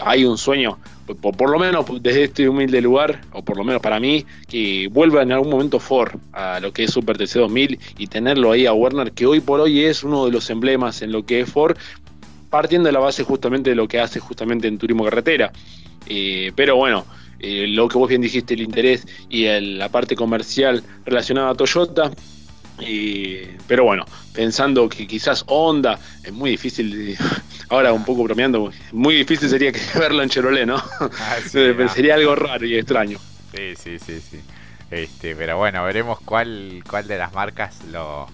hay 0.04 0.26
un 0.26 0.38
sueño, 0.38 0.80
por, 1.22 1.50
lo 1.50 1.58
menos 1.58 1.86
desde 2.02 2.26
este 2.26 2.48
humilde 2.48 2.82
lugar, 2.82 3.22
o 3.32 3.42
por 3.42 3.58
lo 3.58 3.64
menos 3.64 3.82
para 3.82 4.00
mí, 4.00 4.26
que 4.48 4.88
vuelva 4.90 5.22
en 5.24 5.32
algún 5.32 5.50
momento 5.50 5.80
Ford 5.80 6.16
a 6.34 6.60
lo 6.60 6.72
que 6.72 6.84
es 6.84 6.92
Super 6.92 7.18
TC 7.18 7.40
2000 7.40 7.80
y 7.98 8.08
tenerlo 8.08 8.52
ahí 8.52 8.66
a 8.66 8.74
Warner, 8.74 9.12
que 9.12 9.26
hoy 9.26 9.40
por 9.40 9.60
hoy 9.60 9.84
es 9.84 10.04
uno 10.04 10.26
de 10.26 10.32
los 10.32 10.50
emblemas 10.50 11.02
en 11.02 11.12
lo 11.12 11.26
que 11.26 11.42
es 11.42 11.50
Ford, 11.50 11.78
partiendo 12.50 12.88
de 12.88 12.94
la 12.94 13.00
base 13.00 13.24
justamente 13.24 13.70
de 13.70 13.76
lo 13.76 13.88
que 13.88 14.00
hace 14.00 14.20
justamente 14.20 14.68
en 14.68 14.78
Turismo 14.78 15.04
Carretera. 15.06 15.52
pero 16.56 16.76
bueno, 16.76 17.06
eh, 17.42 17.66
lo 17.68 17.88
que 17.88 17.98
vos 17.98 18.08
bien 18.08 18.22
dijiste, 18.22 18.54
el 18.54 18.62
interés 18.62 19.08
y 19.30 19.46
la 19.46 19.90
parte 19.90 20.16
comercial 20.16 20.84
relacionada 21.06 21.50
a 21.50 21.56
Toyota. 21.56 22.12
pero 23.68 23.84
bueno, 23.84 24.06
pensando 24.34 24.88
que 24.88 25.08
quizás 25.08 25.44
Honda 25.48 26.00
es 26.24 26.32
muy 26.32 26.52
difícil, 26.52 27.18
ahora 27.70 27.94
un 27.94 28.06
poco 28.06 28.24
bromeando, 28.24 28.72
muy 28.92 29.16
difícil 29.16 29.50
sería 29.50 29.72
que 29.72 29.82
verlo 30.00 30.24
en 30.24 30.30
Chevrolet, 30.30 30.66
¿no? 30.66 30.78
Ah, 31.00 31.38
sería 31.94 32.16
algo 32.16 32.36
raro 32.36 32.66
y 32.66 32.78
extraño. 32.78 33.20
Sí, 33.56 33.76
sí, 33.76 34.00
sí, 34.00 34.22
sí. 34.22 34.40
Este, 34.90 35.36
pero 35.36 35.58
bueno, 35.58 35.84
veremos 35.84 36.20
cuál, 36.22 36.84
cuál 36.90 37.08
de 37.08 37.18
las 37.18 37.34
marcas 37.34 37.80
lo, 37.92 38.28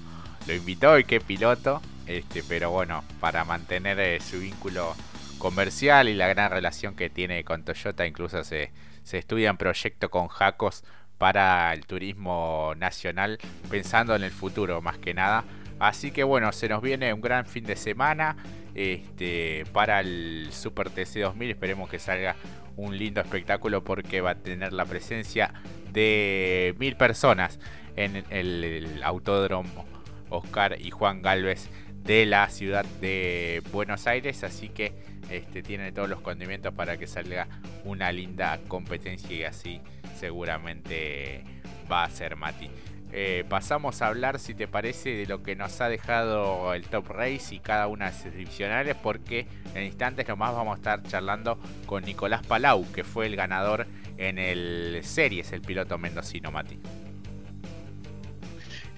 lo 0.48 0.54
invitó 0.54 0.98
y 0.98 1.04
qué 1.04 1.20
piloto. 1.20 1.82
Este, 2.08 2.42
pero 2.48 2.72
bueno, 2.72 3.04
para 3.20 3.44
mantener 3.44 4.00
eh, 4.00 4.20
su 4.22 4.40
vínculo 4.40 4.96
comercial 5.38 6.08
y 6.10 6.14
la 6.14 6.28
gran 6.28 6.52
relación 6.52 6.96
que 6.96 7.10
tiene 7.10 7.44
con 7.44 7.64
Toyota, 7.64 8.08
incluso 8.08 8.44
se, 8.44 8.72
se 9.08 9.18
estudian 9.18 9.56
proyectos 9.56 10.10
con 10.10 10.28
Jacos 10.28 10.84
para 11.18 11.72
el 11.72 11.86
turismo 11.86 12.74
nacional, 12.76 13.40
pensando 13.70 14.14
en 14.18 14.24
el 14.24 14.32
futuro 14.32 14.82
más 14.82 14.98
que 14.98 15.14
nada. 15.14 15.46
Así 15.80 16.12
que 16.12 16.26
bueno, 16.26 16.52
se 16.52 16.68
nos 16.68 16.82
viene 16.82 17.14
un 17.14 17.22
gran 17.22 17.46
fin 17.46 17.64
de 17.64 17.78
semana 17.78 18.36
este, 18.76 19.64
para 19.72 20.02
el 20.02 20.50
Super 20.52 20.90
TC 20.90 21.22
2000. 21.22 21.52
Esperemos 21.52 21.90
que 21.90 22.00
salga 22.00 22.36
un 22.76 22.98
lindo 22.98 23.22
espectáculo 23.22 23.82
porque 23.82 24.20
va 24.20 24.32
a 24.32 24.36
tener 24.36 24.74
la 24.74 24.84
presencia 24.84 25.54
de 25.94 26.76
mil 26.78 26.98
personas 26.98 27.62
en 27.96 28.26
el 28.30 29.02
autódromo 29.04 29.86
Oscar 30.30 30.76
y 30.82 30.92
Juan 30.92 31.22
Galvez 31.22 31.70
de 32.04 32.26
la 32.26 32.50
ciudad 32.50 32.84
de 33.00 33.64
Buenos 33.72 34.06
Aires. 34.06 34.44
Así 34.44 34.68
que 34.68 34.92
este, 35.30 35.64
tiene 35.64 35.92
todos 35.92 36.10
los 36.10 36.22
condimentos 36.22 36.74
para 36.74 36.98
que 36.98 37.08
salga 37.08 37.48
una 37.84 38.12
linda 38.12 38.60
competencia 38.68 39.36
y 39.36 39.44
así 39.44 39.82
seguramente 40.18 41.44
va 41.92 42.04
a 42.04 42.10
ser 42.10 42.36
Mati. 42.36 42.70
Eh, 43.14 43.46
pasamos 43.48 44.02
a 44.02 44.08
hablar, 44.08 44.38
si 44.38 44.54
te 44.54 44.68
parece, 44.68 45.12
de 45.12 45.26
lo 45.26 45.42
que 45.42 45.56
nos 45.56 45.80
ha 45.80 45.88
dejado 45.88 46.74
el 46.74 46.84
Top 46.88 47.08
Race 47.08 47.56
y 47.56 47.60
cada 47.60 47.88
una 47.88 48.12
de 48.12 48.18
sus 48.18 48.34
divisionales, 48.34 48.96
porque 49.02 49.48
en 49.74 49.84
instantes 49.84 50.28
nomás 50.28 50.54
vamos 50.54 50.76
a 50.76 50.78
estar 50.78 51.04
charlando 51.04 51.58
con 51.86 52.04
Nicolás 52.04 52.46
Palau, 52.46 52.86
que 52.92 53.04
fue 53.04 53.28
el 53.28 53.36
ganador 53.36 53.88
en 54.18 54.38
el 54.40 55.00
Series, 55.04 55.54
el 55.54 55.62
piloto 55.62 55.98
mendocino, 55.98 56.52
Mati. 56.52 56.80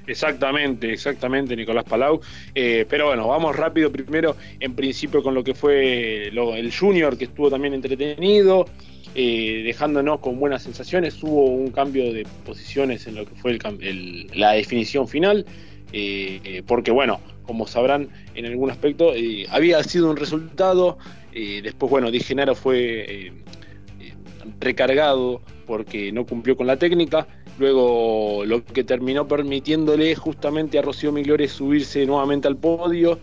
Exactamente, 0.10 0.92
exactamente, 0.92 1.56
Nicolás 1.56 1.84
Palau. 1.84 2.20
Eh, 2.56 2.86
pero 2.90 3.08
bueno, 3.08 3.28
vamos 3.28 3.56
rápido 3.56 3.92
primero, 3.92 4.36
en 4.60 4.74
principio 4.74 5.22
con 5.22 5.36
lo 5.36 5.44
que 5.44 5.54
fue 5.54 6.30
el 6.30 6.74
Junior, 6.74 7.16
que 7.16 7.26
estuvo 7.26 7.52
también 7.52 7.76
entretenido, 7.76 8.66
eh, 9.14 9.62
dejándonos 9.64 10.20
con 10.20 10.40
buenas 10.40 10.64
sensaciones. 10.64 11.22
Hubo 11.22 11.46
un 11.46 11.70
cambio 11.70 12.12
de 12.12 12.26
posiciones 12.44 13.06
en 13.06 13.16
lo 13.16 13.26
que 13.26 13.36
fue 13.36 13.60
la 14.34 14.54
definición 14.54 15.08
final, 15.08 15.46
eh, 15.94 16.64
porque 16.66 16.90
bueno, 16.90 17.22
como 17.44 17.68
sabrán 17.68 18.10
en 18.34 18.48
algún 18.48 18.72
aspecto, 18.72 19.14
había 19.52 19.84
sido 19.84 20.10
un 20.10 20.18
resultado. 20.18 20.98
después, 21.32 21.92
bueno, 21.92 22.10
Di 22.10 22.20
Genaro 22.20 22.56
fue 22.56 23.32
recargado 24.60 25.42
porque 25.68 26.12
no 26.12 26.26
cumplió 26.26 26.58
con 26.58 26.66
la 26.66 26.78
técnica. 26.78 27.28
Luego 27.60 28.46
lo 28.46 28.64
que 28.64 28.86
terminó 28.86 29.28
permitiéndole 29.28 30.16
justamente 30.16 30.80
a 30.80 30.82
Rocío 30.82 31.12
Migliore 31.12 31.48
subirse 31.50 32.06
nuevamente 32.06 32.48
al 32.48 32.56
podio. 32.56 33.20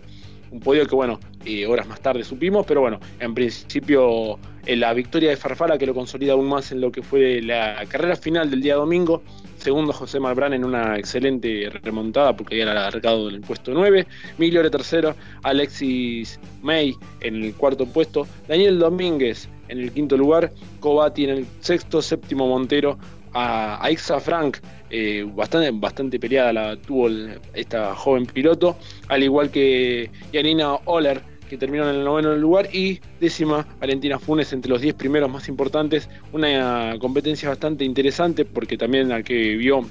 Un 0.51 0.59
podio 0.59 0.85
que 0.85 0.95
bueno, 0.95 1.19
eh, 1.43 1.65
horas 1.65 1.87
más 1.87 1.99
tarde 1.99 2.23
supimos, 2.23 2.65
pero 2.65 2.81
bueno, 2.81 2.99
en 3.19 3.33
principio 3.33 4.39
la 4.65 4.93
victoria 4.93 5.29
de 5.29 5.37
Farfala 5.37 5.77
que 5.77 5.85
lo 5.85 5.93
consolida 5.93 6.33
aún 6.33 6.47
más 6.47 6.71
en 6.71 6.81
lo 6.81 6.91
que 6.91 7.01
fue 7.01 7.41
la 7.41 7.83
carrera 7.89 8.15
final 8.15 8.49
del 8.51 8.61
día 8.61 8.75
domingo. 8.75 9.23
Segundo 9.57 9.91
José 9.91 10.19
Malbrán 10.19 10.53
en 10.53 10.63
una 10.63 10.97
excelente 10.97 11.69
remontada 11.81 12.37
porque 12.37 12.61
había 12.61 12.71
alargado 12.71 13.29
en 13.29 13.35
el 13.35 13.41
puesto 13.41 13.73
9. 13.73 14.05
Migliore 14.37 14.69
tercero, 14.69 15.15
Alexis 15.43 16.39
May 16.61 16.93
en 17.21 17.43
el 17.43 17.55
cuarto 17.55 17.87
puesto. 17.87 18.27
Daniel 18.47 18.77
Domínguez 18.77 19.49
en 19.69 19.79
el 19.79 19.91
quinto 19.91 20.15
lugar. 20.15 20.51
Cobati 20.79 21.23
en 21.23 21.29
el 21.31 21.45
sexto, 21.61 22.01
séptimo 22.01 22.47
Montero 22.47 22.99
a, 23.37 23.91
Ixa 23.91 24.19
Frank, 24.19 24.57
eh, 24.89 25.25
bastante, 25.35 25.71
bastante 25.71 26.19
peleada 26.19 26.53
la 26.53 26.75
tuvo 26.75 27.09
esta 27.53 27.95
joven 27.95 28.25
piloto, 28.25 28.77
al 29.09 29.23
igual 29.23 29.51
que 29.51 30.09
Yanina 30.31 30.75
Oller, 30.85 31.21
que 31.49 31.57
terminó 31.57 31.89
en 31.89 31.97
el 31.97 32.03
noveno 32.03 32.35
lugar, 32.35 32.73
y 32.73 32.99
décima 33.19 33.65
Valentina 33.79 34.19
Funes 34.19 34.51
entre 34.53 34.69
los 34.69 34.81
10 34.81 34.95
primeros 34.95 35.31
más 35.31 35.47
importantes. 35.47 36.09
Una 36.33 36.95
competencia 36.99 37.49
bastante 37.49 37.85
interesante 37.85 38.43
porque 38.43 38.77
también 38.77 39.11
al 39.11 39.23
que 39.23 39.55
vio 39.55 39.81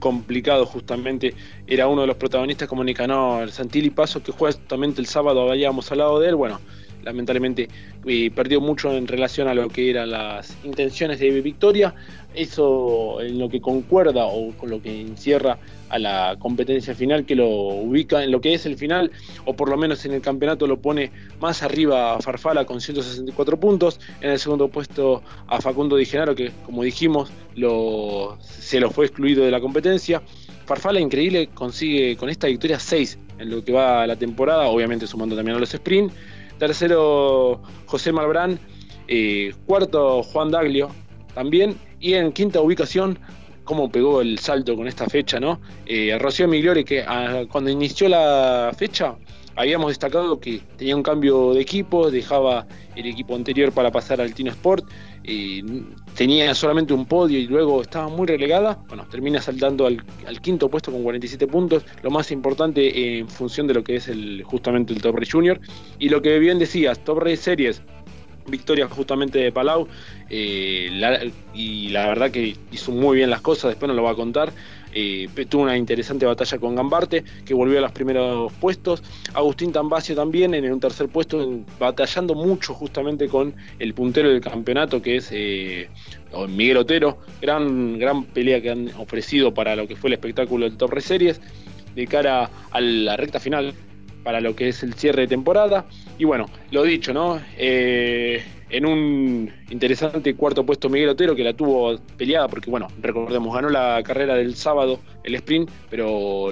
complicado 0.00 0.66
justamente 0.66 1.34
era 1.66 1.86
uno 1.86 2.02
de 2.02 2.08
los 2.08 2.16
protagonistas 2.16 2.68
como 2.68 2.82
Nicanor 2.82 3.50
Santilli 3.50 3.90
Paso 3.90 4.22
que 4.22 4.32
justamente 4.32 5.00
el 5.00 5.06
sábado 5.06 5.50
habíamos 5.50 5.90
hablado 5.92 6.18
de 6.18 6.30
él 6.30 6.34
bueno 6.34 6.60
lamentablemente 7.04 7.68
perdió 8.34 8.60
mucho 8.60 8.92
en 8.92 9.06
relación 9.06 9.48
a 9.48 9.54
lo 9.54 9.68
que 9.68 9.90
eran 9.90 10.10
las 10.10 10.56
intenciones 10.64 11.20
de 11.20 11.30
victoria. 11.40 11.94
Eso 12.34 13.20
en 13.20 13.38
lo 13.38 13.48
que 13.48 13.60
concuerda 13.60 14.24
o 14.24 14.50
con 14.56 14.68
lo 14.68 14.82
que 14.82 15.00
encierra 15.00 15.58
a 15.88 15.98
la 16.00 16.34
competencia 16.40 16.92
final 16.92 17.24
que 17.24 17.36
lo 17.36 17.48
ubica 17.48 18.24
en 18.24 18.32
lo 18.32 18.40
que 18.40 18.54
es 18.54 18.66
el 18.66 18.76
final, 18.76 19.12
o 19.44 19.54
por 19.54 19.68
lo 19.68 19.76
menos 19.76 20.04
en 20.04 20.12
el 20.12 20.20
campeonato 20.20 20.66
lo 20.66 20.80
pone 20.80 21.12
más 21.40 21.62
arriba 21.62 22.14
a 22.14 22.20
Farfala 22.20 22.64
con 22.64 22.80
164 22.80 23.60
puntos, 23.60 24.00
en 24.20 24.30
el 24.32 24.40
segundo 24.40 24.66
puesto 24.66 25.22
a 25.46 25.60
Facundo 25.60 25.94
Di 25.94 26.06
Genaro 26.06 26.34
que 26.34 26.50
como 26.66 26.82
dijimos 26.82 27.30
se 28.40 28.80
lo 28.80 28.90
fue 28.90 29.06
excluido 29.06 29.44
de 29.44 29.52
la 29.52 29.60
competencia. 29.60 30.20
Farfala 30.66 30.98
increíble 30.98 31.50
consigue 31.54 32.16
con 32.16 32.28
esta 32.30 32.48
victoria 32.48 32.80
6 32.80 33.18
en 33.38 33.50
lo 33.50 33.62
que 33.64 33.70
va 33.72 34.04
la 34.08 34.16
temporada, 34.16 34.66
obviamente 34.66 35.06
sumando 35.06 35.36
también 35.36 35.56
a 35.56 35.60
los 35.60 35.72
sprint. 35.72 36.12
Tercero 36.58 37.62
José 37.86 38.12
Malbrán, 38.12 38.58
eh, 39.08 39.54
cuarto 39.66 40.22
Juan 40.22 40.50
Daglio 40.50 40.88
también, 41.34 41.76
y 42.00 42.14
en 42.14 42.32
quinta 42.32 42.60
ubicación 42.60 43.18
cómo 43.64 43.90
pegó 43.90 44.20
el 44.20 44.38
salto 44.38 44.76
con 44.76 44.86
esta 44.86 45.06
fecha, 45.08 45.40
¿no? 45.40 45.60
Eh, 45.86 46.16
Rocío 46.18 46.46
Migliore, 46.46 46.84
que 46.84 47.02
ah, 47.02 47.44
cuando 47.50 47.70
inició 47.70 48.08
la 48.08 48.72
fecha 48.76 49.16
habíamos 49.56 49.88
destacado 49.88 50.40
que 50.40 50.60
tenía 50.76 50.96
un 50.96 51.02
cambio 51.02 51.54
de 51.54 51.60
equipo, 51.60 52.10
dejaba 52.10 52.66
el 52.96 53.06
equipo 53.06 53.34
anterior 53.34 53.72
para 53.72 53.90
pasar 53.90 54.20
al 54.20 54.34
Tino 54.34 54.50
Sport, 54.50 54.84
eh, 55.24 55.62
tenía 56.16 56.54
solamente 56.54 56.92
un 56.92 57.06
podio 57.06 57.38
y 57.38 57.46
luego 57.46 57.82
estaba 57.82 58.08
muy 58.08 58.26
relegada, 58.26 58.78
bueno, 58.88 59.06
termina 59.10 59.40
saltando 59.40 59.86
al, 59.86 60.02
quinto 60.40 60.68
puesto 60.68 60.92
con 60.92 61.02
47 61.02 61.46
puntos, 61.46 61.84
lo 62.02 62.10
más 62.10 62.30
importante 62.30 63.18
en 63.18 63.28
función 63.28 63.66
de 63.66 63.74
lo 63.74 63.84
que 63.84 63.96
es 63.96 64.08
el 64.08 64.42
justamente 64.44 64.92
el 64.92 65.00
Top 65.00 65.16
Race 65.16 65.30
Junior, 65.32 65.60
y 65.98 66.08
lo 66.08 66.20
que 66.22 66.38
bien 66.38 66.58
decías, 66.58 67.02
Top 67.04 67.18
Race 67.18 67.36
Series, 67.36 67.82
victoria 68.46 68.88
justamente 68.88 69.38
de 69.38 69.52
Palau, 69.52 69.88
eh, 70.30 71.32
y 71.54 71.88
la 71.88 72.06
verdad 72.08 72.30
que 72.30 72.56
hizo 72.72 72.92
muy 72.92 73.16
bien 73.16 73.30
las 73.30 73.40
cosas, 73.40 73.70
después 73.70 73.88
nos 73.88 73.96
lo 73.96 74.02
va 74.02 74.10
a 74.10 74.16
contar. 74.16 74.52
Eh, 74.96 75.28
tuvo 75.48 75.62
una 75.62 75.76
interesante 75.76 76.24
batalla 76.24 76.58
con 76.58 76.76
Gambarte, 76.76 77.24
que 77.44 77.52
volvió 77.52 77.78
a 77.78 77.82
los 77.82 77.92
primeros 77.92 78.52
puestos. 78.54 79.02
Agustín 79.34 79.72
Tambacio 79.72 80.14
también 80.14 80.54
en 80.54 80.72
un 80.72 80.78
tercer 80.78 81.08
puesto, 81.08 81.64
batallando 81.80 82.34
mucho 82.34 82.74
justamente 82.74 83.28
con 83.28 83.54
el 83.80 83.92
puntero 83.92 84.28
del 84.28 84.40
campeonato, 84.40 85.02
que 85.02 85.16
es 85.16 85.30
eh, 85.32 85.88
Miguel 86.48 86.76
Otero. 86.76 87.18
Gran, 87.42 87.98
gran 87.98 88.24
pelea 88.24 88.60
que 88.60 88.70
han 88.70 88.90
ofrecido 88.96 89.52
para 89.52 89.74
lo 89.74 89.88
que 89.88 89.96
fue 89.96 90.10
el 90.10 90.14
espectáculo 90.14 90.64
del 90.68 90.76
Torre 90.76 91.00
Series, 91.00 91.40
de 91.96 92.06
cara 92.06 92.48
a 92.70 92.80
la 92.80 93.16
recta 93.16 93.40
final 93.40 93.74
para 94.22 94.40
lo 94.40 94.54
que 94.54 94.68
es 94.68 94.82
el 94.84 94.94
cierre 94.94 95.22
de 95.22 95.28
temporada. 95.28 95.86
Y 96.18 96.24
bueno, 96.24 96.46
lo 96.70 96.82
dicho, 96.84 97.12
¿no? 97.12 97.40
Eh, 97.56 98.42
en 98.70 98.86
un 98.86 99.50
interesante 99.70 100.34
cuarto 100.34 100.64
puesto 100.64 100.88
Miguel 100.88 101.10
Otero, 101.10 101.34
que 101.34 101.44
la 101.44 101.54
tuvo 101.54 101.96
peleada, 102.16 102.48
porque 102.48 102.70
bueno, 102.70 102.88
recordemos, 103.00 103.54
ganó 103.54 103.68
la 103.68 104.02
carrera 104.04 104.34
del 104.34 104.54
sábado, 104.54 105.00
el 105.22 105.34
sprint, 105.36 105.70
pero 105.90 106.50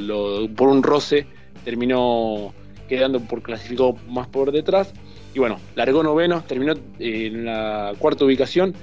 por 0.57 0.69
un 0.69 0.83
roce 0.83 1.27
terminó 1.65 2.53
quedando 2.89 3.21
por 3.21 3.43
clasificado 3.43 3.97
más 4.09 4.29
por 4.29 4.53
detrás. 4.53 4.93
Y 5.35 5.39
bueno, 5.39 5.59
largó 5.75 6.03
noveno, 6.03 6.43
terminó 6.47 6.75
en 6.99 7.45
la 7.45 7.95
cuarta 7.99 8.25
ubicación 8.25 8.75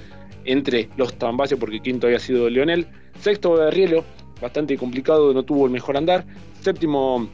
entre 0.46 0.90
los 0.98 1.14
Tambacios, 1.14 1.60
porque 1.60 1.80
quinto 1.80 2.08
había 2.08 2.20
sido 2.20 2.50
Leonel. 2.50 2.88
Sexto 3.20 3.54
Berrielo, 3.54 4.04
bastante 4.42 4.78
complicado, 4.78 5.34
no 5.34 5.44
tuvo 5.44 5.66
el 5.66 5.72
mejor 5.72 5.98
andar. 5.98 6.26
Séptimo 6.62 7.30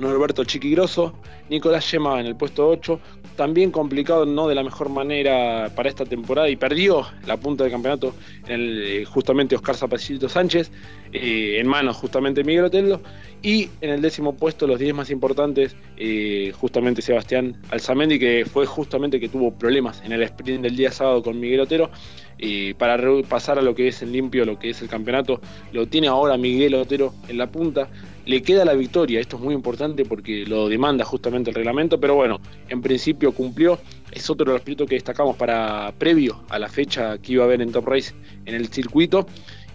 Norberto 0.00 0.44
Chiquigroso, 0.44 1.14
Nicolás 1.48 1.90
Yema 1.90 2.20
en 2.20 2.26
el 2.26 2.36
puesto 2.36 2.68
8, 2.68 3.00
también 3.36 3.70
complicado 3.70 4.26
no 4.26 4.48
de 4.48 4.54
la 4.56 4.64
mejor 4.64 4.88
manera 4.88 5.70
para 5.74 5.88
esta 5.88 6.04
temporada 6.04 6.48
y 6.48 6.56
perdió 6.56 7.06
la 7.24 7.36
punta 7.36 7.62
del 7.62 7.72
campeonato 7.72 8.12
en 8.46 8.60
el, 8.60 8.82
eh, 8.82 9.04
justamente 9.04 9.54
Oscar 9.54 9.76
Zapacito 9.76 10.28
Sánchez, 10.28 10.72
eh, 11.12 11.58
en 11.60 11.68
manos 11.68 11.96
justamente 11.96 12.42
Miguel 12.42 12.64
Otello, 12.64 13.00
y 13.40 13.70
en 13.80 13.90
el 13.90 14.02
décimo 14.02 14.36
puesto 14.36 14.66
los 14.66 14.80
10 14.80 14.92
más 14.92 15.10
importantes, 15.10 15.76
eh, 15.96 16.52
justamente 16.58 17.00
Sebastián 17.00 17.56
Alzamendi, 17.70 18.18
que 18.18 18.44
fue 18.44 18.66
justamente 18.66 19.20
que 19.20 19.28
tuvo 19.28 19.52
problemas 19.52 20.02
en 20.04 20.10
el 20.10 20.22
sprint 20.24 20.62
del 20.62 20.76
día 20.76 20.90
sábado 20.90 21.22
con 21.22 21.38
Miguel 21.38 21.60
Otero, 21.60 21.90
para 22.78 23.02
pasar 23.28 23.58
a 23.58 23.62
lo 23.62 23.74
que 23.74 23.88
es 23.88 24.00
el 24.00 24.12
limpio, 24.12 24.44
lo 24.44 24.60
que 24.60 24.70
es 24.70 24.80
el 24.80 24.88
campeonato, 24.88 25.40
lo 25.72 25.88
tiene 25.88 26.06
ahora 26.06 26.36
Miguel 26.36 26.76
Otero 26.76 27.12
en 27.28 27.36
la 27.36 27.48
punta, 27.48 27.88
le 28.28 28.42
queda 28.42 28.62
la 28.66 28.74
victoria, 28.74 29.20
esto 29.20 29.36
es 29.36 29.42
muy 29.42 29.54
importante 29.54 30.04
porque 30.04 30.44
lo 30.44 30.68
demanda 30.68 31.02
justamente 31.02 31.48
el 31.48 31.56
reglamento, 31.56 31.98
pero 31.98 32.14
bueno, 32.14 32.40
en 32.68 32.82
principio 32.82 33.32
cumplió, 33.32 33.78
es 34.12 34.28
otro 34.28 34.44
de 34.44 34.52
los 34.52 34.60
pilotos 34.60 34.86
que 34.86 34.96
destacamos 34.96 35.34
para 35.34 35.94
previo 35.96 36.42
a 36.50 36.58
la 36.58 36.68
fecha 36.68 37.16
que 37.16 37.32
iba 37.32 37.44
a 37.44 37.46
haber 37.46 37.62
en 37.62 37.72
Top 37.72 37.88
Race 37.88 38.14
en 38.44 38.54
el 38.54 38.68
circuito, 38.68 39.26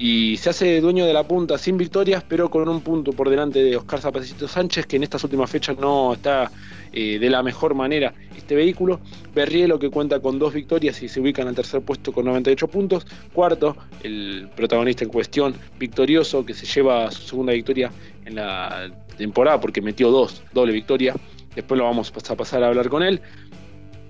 y 0.05 0.35
se 0.35 0.49
hace 0.49 0.81
dueño 0.81 1.05
de 1.05 1.13
la 1.13 1.25
punta 1.25 1.57
sin 1.57 1.77
victorias, 1.77 2.25
pero 2.27 2.49
con 2.49 2.67
un 2.67 2.81
punto 2.81 3.13
por 3.13 3.29
delante 3.29 3.63
de 3.63 3.77
Oscar 3.77 4.01
Zapacito 4.01 4.49
Sánchez, 4.49 4.85
que 4.85 4.97
en 4.97 5.03
estas 5.03 5.23
últimas 5.23 5.49
fechas 5.49 5.77
no 5.77 6.11
está 6.11 6.51
eh, 6.91 7.17
de 7.19 7.29
la 7.29 7.41
mejor 7.41 7.73
manera 7.73 8.13
este 8.35 8.53
vehículo. 8.53 8.99
Berrielo 9.33 9.79
que 9.79 9.89
cuenta 9.89 10.19
con 10.19 10.39
dos 10.39 10.53
victorias 10.53 11.01
y 11.01 11.07
se 11.07 11.21
ubica 11.21 11.41
en 11.43 11.47
el 11.47 11.55
tercer 11.55 11.83
puesto 11.83 12.11
con 12.11 12.25
98 12.25 12.67
puntos. 12.67 13.07
Cuarto, 13.31 13.77
el 14.03 14.49
protagonista 14.53 15.05
en 15.05 15.09
cuestión, 15.09 15.55
victorioso, 15.79 16.45
que 16.45 16.53
se 16.53 16.65
lleva 16.65 17.09
su 17.09 17.21
segunda 17.21 17.53
victoria 17.53 17.89
en 18.25 18.35
la 18.35 18.91
temporada 19.17 19.61
porque 19.61 19.81
metió 19.81 20.11
dos, 20.11 20.43
doble 20.51 20.73
victoria. 20.73 21.15
Después 21.55 21.77
lo 21.77 21.85
vamos 21.85 22.11
a 22.29 22.35
pasar 22.35 22.61
a 22.61 22.67
hablar 22.67 22.89
con 22.89 23.03
él. 23.03 23.21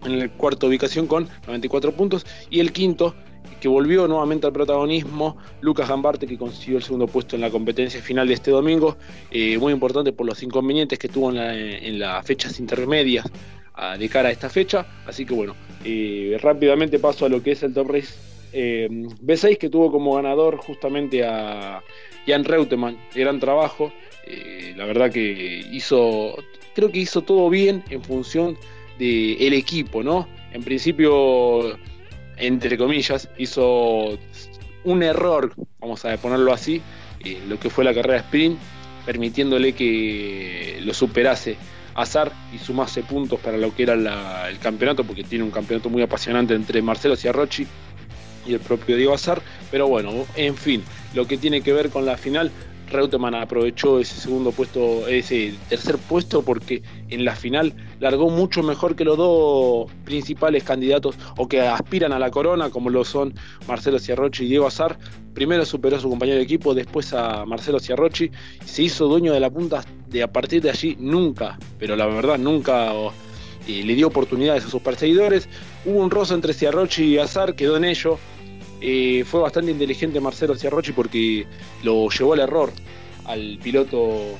En 0.05 0.19
la 0.19 0.27
cuarta 0.29 0.67
ubicación 0.67 1.07
con 1.07 1.29
94 1.47 1.91
puntos. 1.93 2.25
Y 2.49 2.59
el 2.59 2.71
quinto, 2.71 3.15
que 3.63 3.69
volvió 3.69 4.09
nuevamente 4.09 4.45
al 4.45 4.51
protagonismo, 4.51 5.37
Lucas 5.61 5.87
Gambarte, 5.87 6.27
que 6.27 6.37
consiguió 6.37 6.77
el 6.77 6.83
segundo 6.83 7.07
puesto 7.07 7.37
en 7.37 7.41
la 7.41 7.49
competencia 7.49 8.01
final 8.01 8.27
de 8.27 8.33
este 8.33 8.51
domingo, 8.51 8.97
eh, 9.31 9.57
muy 9.57 9.71
importante 9.71 10.11
por 10.11 10.25
los 10.25 10.43
inconvenientes 10.43 10.99
que 10.99 11.07
tuvo 11.07 11.31
en, 11.31 11.97
las 11.97 12.25
fechas 12.25 12.59
intermedias 12.59 13.25
ah, 13.73 13.97
de 13.97 14.09
cara 14.09 14.27
a 14.27 14.31
esta 14.33 14.49
fecha, 14.49 14.85
así 15.07 15.25
que 15.25 15.33
bueno, 15.33 15.55
eh, 15.85 16.37
rápidamente 16.41 16.99
paso 16.99 17.25
a 17.25 17.29
lo 17.29 17.41
que 17.41 17.53
es 17.53 17.63
el 17.63 17.73
Top 17.73 17.89
Race 17.89 18.15
eh, 18.51 18.89
B6, 18.89 19.57
que 19.57 19.69
tuvo 19.69 19.89
como 19.91 20.15
ganador 20.15 20.57
justamente 20.57 21.23
a 21.23 21.81
Jan 22.27 22.43
Reutemann, 22.43 22.97
gran 23.15 23.39
trabajo, 23.39 23.93
la 24.75 24.85
verdad 24.85 25.09
que 25.09 25.65
hizo, 25.71 26.35
creo 26.75 26.91
que 26.91 26.99
hizo 26.99 27.21
todo 27.21 27.49
bien 27.49 27.81
en 27.89 28.03
función 28.03 28.57
del 28.97 29.53
equipo, 29.53 30.03
¿no? 30.03 30.27
En 30.51 30.63
principio 30.63 31.77
entre 32.37 32.77
comillas, 32.77 33.29
hizo 33.37 34.17
un 34.83 35.03
error, 35.03 35.53
vamos 35.79 36.03
a 36.05 36.17
ponerlo 36.17 36.51
así, 36.51 36.81
en 37.23 37.47
lo 37.47 37.59
que 37.59 37.69
fue 37.69 37.83
la 37.83 37.93
carrera 37.93 38.19
sprint, 38.19 38.57
permitiéndole 39.05 39.73
que 39.73 40.79
lo 40.83 40.93
superase 40.93 41.57
Azar 41.95 42.31
y 42.53 42.57
sumase 42.57 43.03
puntos 43.03 43.39
para 43.39 43.57
lo 43.57 43.73
que 43.75 43.83
era 43.83 44.49
el 44.49 44.59
campeonato, 44.59 45.03
porque 45.03 45.23
tiene 45.23 45.43
un 45.43 45.51
campeonato 45.51 45.89
muy 45.89 46.01
apasionante 46.01 46.53
entre 46.53 46.81
Marcelo 46.81 47.15
Ciarrochi 47.15 47.67
y 48.47 48.53
el 48.53 48.59
propio 48.59 48.97
Diego 48.97 49.13
Azar. 49.13 49.41
Pero 49.69 49.87
bueno, 49.87 50.11
en 50.35 50.57
fin, 50.57 50.83
lo 51.13 51.27
que 51.27 51.37
tiene 51.37 51.61
que 51.61 51.71
ver 51.71 51.89
con 51.89 52.05
la 52.05 52.17
final, 52.17 52.51
Reutemann 52.91 53.35
aprovechó 53.35 53.99
ese 53.99 54.19
segundo 54.19 54.51
puesto, 54.51 55.07
ese 55.07 55.53
tercer 55.69 55.97
puesto, 55.97 56.43
porque 56.43 56.83
en 57.09 57.25
la 57.25 57.35
final 57.35 57.73
largó 57.99 58.29
mucho 58.29 58.63
mejor 58.63 58.95
que 58.95 59.05
los 59.05 59.17
dos 59.17 59.91
principales 60.05 60.63
candidatos 60.63 61.15
o 61.37 61.47
que 61.47 61.61
aspiran 61.61 62.13
a 62.13 62.19
la 62.19 62.31
corona, 62.31 62.69
como 62.69 62.89
lo 62.89 63.03
son 63.03 63.33
Marcelo 63.67 63.99
Ciarrochi 63.99 64.45
y 64.45 64.49
Diego 64.49 64.67
Azar. 64.67 64.97
Primero 65.33 65.65
superó 65.65 65.97
a 65.97 65.99
su 65.99 66.09
compañero 66.09 66.37
de 66.37 66.43
equipo, 66.43 66.73
después 66.73 67.13
a 67.13 67.45
Marcelo 67.45 67.79
Ciarrochi, 67.79 68.29
se 68.65 68.83
hizo 68.83 69.07
dueño 69.07 69.33
de 69.33 69.39
la 69.39 69.49
punta 69.49 69.83
de 70.09 70.21
a 70.21 70.31
partir 70.31 70.61
de 70.61 70.69
allí 70.69 70.95
nunca, 70.99 71.57
pero 71.79 71.95
la 71.95 72.05
verdad 72.05 72.37
nunca 72.37 72.91
eh, 73.67 73.83
le 73.83 73.95
dio 73.95 74.07
oportunidades 74.07 74.65
a 74.65 74.69
sus 74.69 74.81
perseguidores. 74.81 75.49
Hubo 75.85 75.99
un 75.99 76.11
roce 76.11 76.33
entre 76.33 76.53
Ciarrochi 76.53 77.05
y 77.05 77.17
Azar, 77.17 77.55
quedó 77.55 77.77
en 77.77 77.85
ello, 77.85 78.19
eh, 78.85 79.23
fue 79.23 79.39
bastante 79.39 79.71
inteligente 79.71 80.19
Marcelo 80.19 80.55
Ciarrochi 80.55 80.91
porque 80.91 81.47
lo 81.83 82.09
llevó 82.09 82.33
al 82.33 82.41
error 82.41 82.69
al 83.23 83.57
piloto 83.63 84.37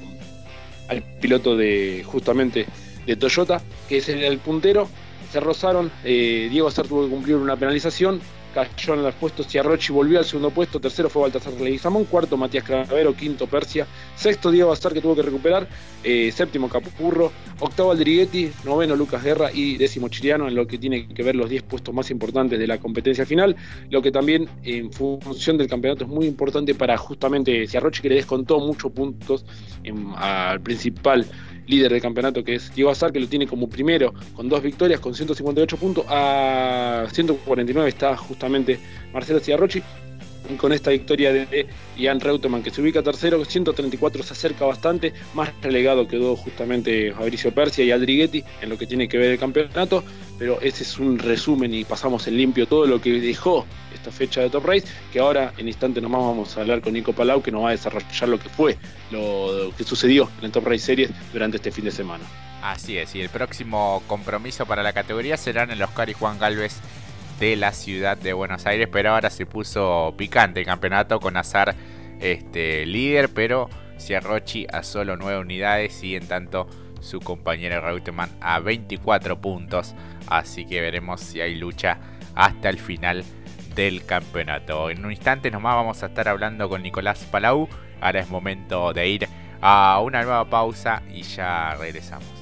al 0.89 1.01
piloto 1.21 1.55
de 1.55 2.03
justamente 2.05 2.65
de 3.05 3.15
Toyota, 3.15 3.61
que 3.87 3.97
es 3.97 4.09
el, 4.09 4.37
puntero. 4.39 4.89
Se 5.31 5.39
rozaron, 5.39 5.91
eh, 6.03 6.49
Diego 6.51 6.67
Azar 6.67 6.85
tuvo 6.85 7.05
que 7.05 7.09
cumplir 7.09 7.37
una 7.37 7.55
penalización, 7.55 8.19
cayó 8.53 8.93
en 8.93 9.03
los 9.03 9.15
puestos 9.15 9.47
Ciarrochi 9.47 9.91
volvió 9.91 10.19
al 10.19 10.25
segundo 10.25 10.51
puesto, 10.51 10.79
tercero 10.79 11.09
fue 11.09 11.23
Baltasar 11.23 11.53
Leguizamón, 11.53 12.05
cuarto 12.05 12.37
Matías 12.37 12.63
Cravero, 12.63 13.15
quinto 13.15 13.47
Persia, 13.47 13.87
sexto 14.15 14.51
Diego 14.51 14.71
Azar 14.71 14.93
que 14.93 15.01
tuvo 15.01 15.15
que 15.15 15.23
recuperar, 15.23 15.67
eh, 16.03 16.31
séptimo 16.31 16.69
Capurro, 16.69 17.31
octavo 17.59 17.91
Aldriguetti, 17.91 18.51
noveno 18.63 18.95
Lucas 18.95 19.23
Guerra 19.23 19.49
y 19.51 19.77
décimo 19.77 20.09
Chiriano 20.09 20.47
en 20.47 20.55
lo 20.55 20.67
que 20.67 20.77
tiene 20.77 21.07
que 21.07 21.23
ver 21.23 21.35
los 21.35 21.49
10 21.49 21.63
puestos 21.63 21.93
más 21.93 22.11
importantes 22.11 22.59
de 22.59 22.67
la 22.67 22.77
competencia 22.77 23.25
final, 23.25 23.55
lo 23.89 24.01
que 24.01 24.11
también 24.11 24.47
en 24.63 24.91
función 24.91 25.57
del 25.57 25.67
campeonato 25.67 26.05
es 26.05 26.09
muy 26.09 26.25
importante 26.25 26.75
para 26.75 26.97
justamente 26.97 27.67
Ciarrochi 27.67 28.01
que 28.01 28.09
le 28.09 28.15
descontó 28.15 28.59
muchos 28.59 28.91
puntos 28.91 29.45
al 30.15 30.61
principal 30.61 31.25
líder 31.67 31.91
del 31.91 32.01
campeonato 32.01 32.43
que 32.43 32.55
es 32.55 32.73
Diego 32.73 32.91
Azar, 32.91 33.11
que 33.11 33.19
lo 33.19 33.27
tiene 33.27 33.47
como 33.47 33.69
primero 33.69 34.13
con 34.35 34.49
dos 34.49 34.61
victorias, 34.61 34.99
con 34.99 35.13
158 35.13 35.77
puntos. 35.77 36.05
A 36.07 37.05
149 37.11 37.89
está 37.89 38.15
justamente 38.17 38.79
Marcelo 39.13 39.39
Ciarrochi 39.39 39.81
con 40.57 40.73
esta 40.73 40.91
victoria 40.91 41.31
de 41.31 41.67
Ian 41.97 42.19
Reutemann 42.19 42.63
que 42.63 42.69
se 42.69 42.81
ubica 42.81 43.01
tercero, 43.01 43.43
134 43.43 44.23
se 44.23 44.33
acerca 44.33 44.65
bastante, 44.65 45.13
más 45.33 45.49
relegado 45.61 46.07
quedó 46.07 46.35
justamente 46.35 47.11
Fabricio 47.13 47.53
Persia 47.53 47.83
y 47.83 47.91
Aldriguetti 47.91 48.43
en 48.61 48.69
lo 48.69 48.77
que 48.77 48.87
tiene 48.87 49.07
que 49.07 49.17
ver 49.17 49.31
el 49.31 49.39
campeonato, 49.39 50.03
pero 50.37 50.59
ese 50.61 50.83
es 50.83 50.97
un 50.97 51.19
resumen 51.19 51.73
y 51.73 51.83
pasamos 51.83 52.27
en 52.27 52.37
limpio 52.37 52.67
todo 52.67 52.85
lo 52.85 52.99
que 53.01 53.11
dejó 53.19 53.65
esta 53.93 54.11
fecha 54.11 54.41
de 54.41 54.49
Top 54.49 54.65
Race, 54.65 54.85
que 55.11 55.19
ahora 55.19 55.53
en 55.57 55.67
instante 55.67 56.01
nomás 56.01 56.21
vamos 56.21 56.57
a 56.57 56.61
hablar 56.61 56.81
con 56.81 56.93
Nico 56.93 57.13
Palau 57.13 57.41
que 57.41 57.51
nos 57.51 57.63
va 57.63 57.69
a 57.69 57.71
desarrollar 57.71 58.29
lo 58.29 58.39
que 58.39 58.49
fue, 58.49 58.77
lo 59.11 59.71
que 59.77 59.83
sucedió 59.83 60.29
en 60.39 60.45
el 60.45 60.51
Top 60.51 60.65
Race 60.65 60.79
Series 60.85 61.11
durante 61.31 61.57
este 61.57 61.71
fin 61.71 61.85
de 61.85 61.91
semana. 61.91 62.23
Así 62.63 62.97
es, 62.97 63.13
y 63.13 63.19
el 63.19 63.27
próximo 63.27 64.01
compromiso 64.07 64.65
para 64.65 64.83
la 64.83 64.93
categoría 64.93 65.35
será 65.35 65.63
en 65.63 65.71
el 65.71 65.81
Oscar 65.81 66.09
y 66.09 66.13
Juan 66.13 66.39
Galvez 66.39 66.75
de 67.43 67.57
la 67.57 67.73
ciudad 67.73 68.17
de 68.17 68.31
Buenos 68.31 68.65
Aires, 68.65 68.87
pero 68.89 69.11
ahora 69.11 69.29
se 69.29 69.45
puso 69.45 70.13
picante 70.17 70.61
el 70.61 70.65
campeonato 70.65 71.19
con 71.19 71.35
Azar 71.35 71.75
este, 72.21 72.85
líder, 72.85 73.33
pero 73.33 73.69
Ciarrochi 73.99 74.65
a 74.71 74.81
solo 74.81 75.17
9 75.17 75.39
unidades 75.39 76.01
y 76.05 76.15
en 76.15 76.25
tanto 76.25 76.69
su 77.01 77.19
compañero 77.19 77.81
Reutemann 77.81 78.29
a 78.39 78.59
24 78.59 79.41
puntos, 79.41 79.93
así 80.27 80.65
que 80.65 80.79
veremos 80.79 81.19
si 81.19 81.41
hay 81.41 81.55
lucha 81.55 81.97
hasta 82.33 82.69
el 82.69 82.79
final 82.79 83.25
del 83.75 84.05
campeonato. 84.05 84.89
En 84.89 85.03
un 85.03 85.11
instante 85.11 85.51
nomás 85.51 85.75
vamos 85.75 86.01
a 86.01 86.05
estar 86.05 86.29
hablando 86.29 86.69
con 86.69 86.81
Nicolás 86.81 87.27
Palau, 87.29 87.67
ahora 87.99 88.21
es 88.21 88.29
momento 88.29 88.93
de 88.93 89.09
ir 89.09 89.27
a 89.59 89.99
una 89.99 90.23
nueva 90.23 90.49
pausa 90.49 91.03
y 91.13 91.23
ya 91.23 91.75
regresamos. 91.75 92.32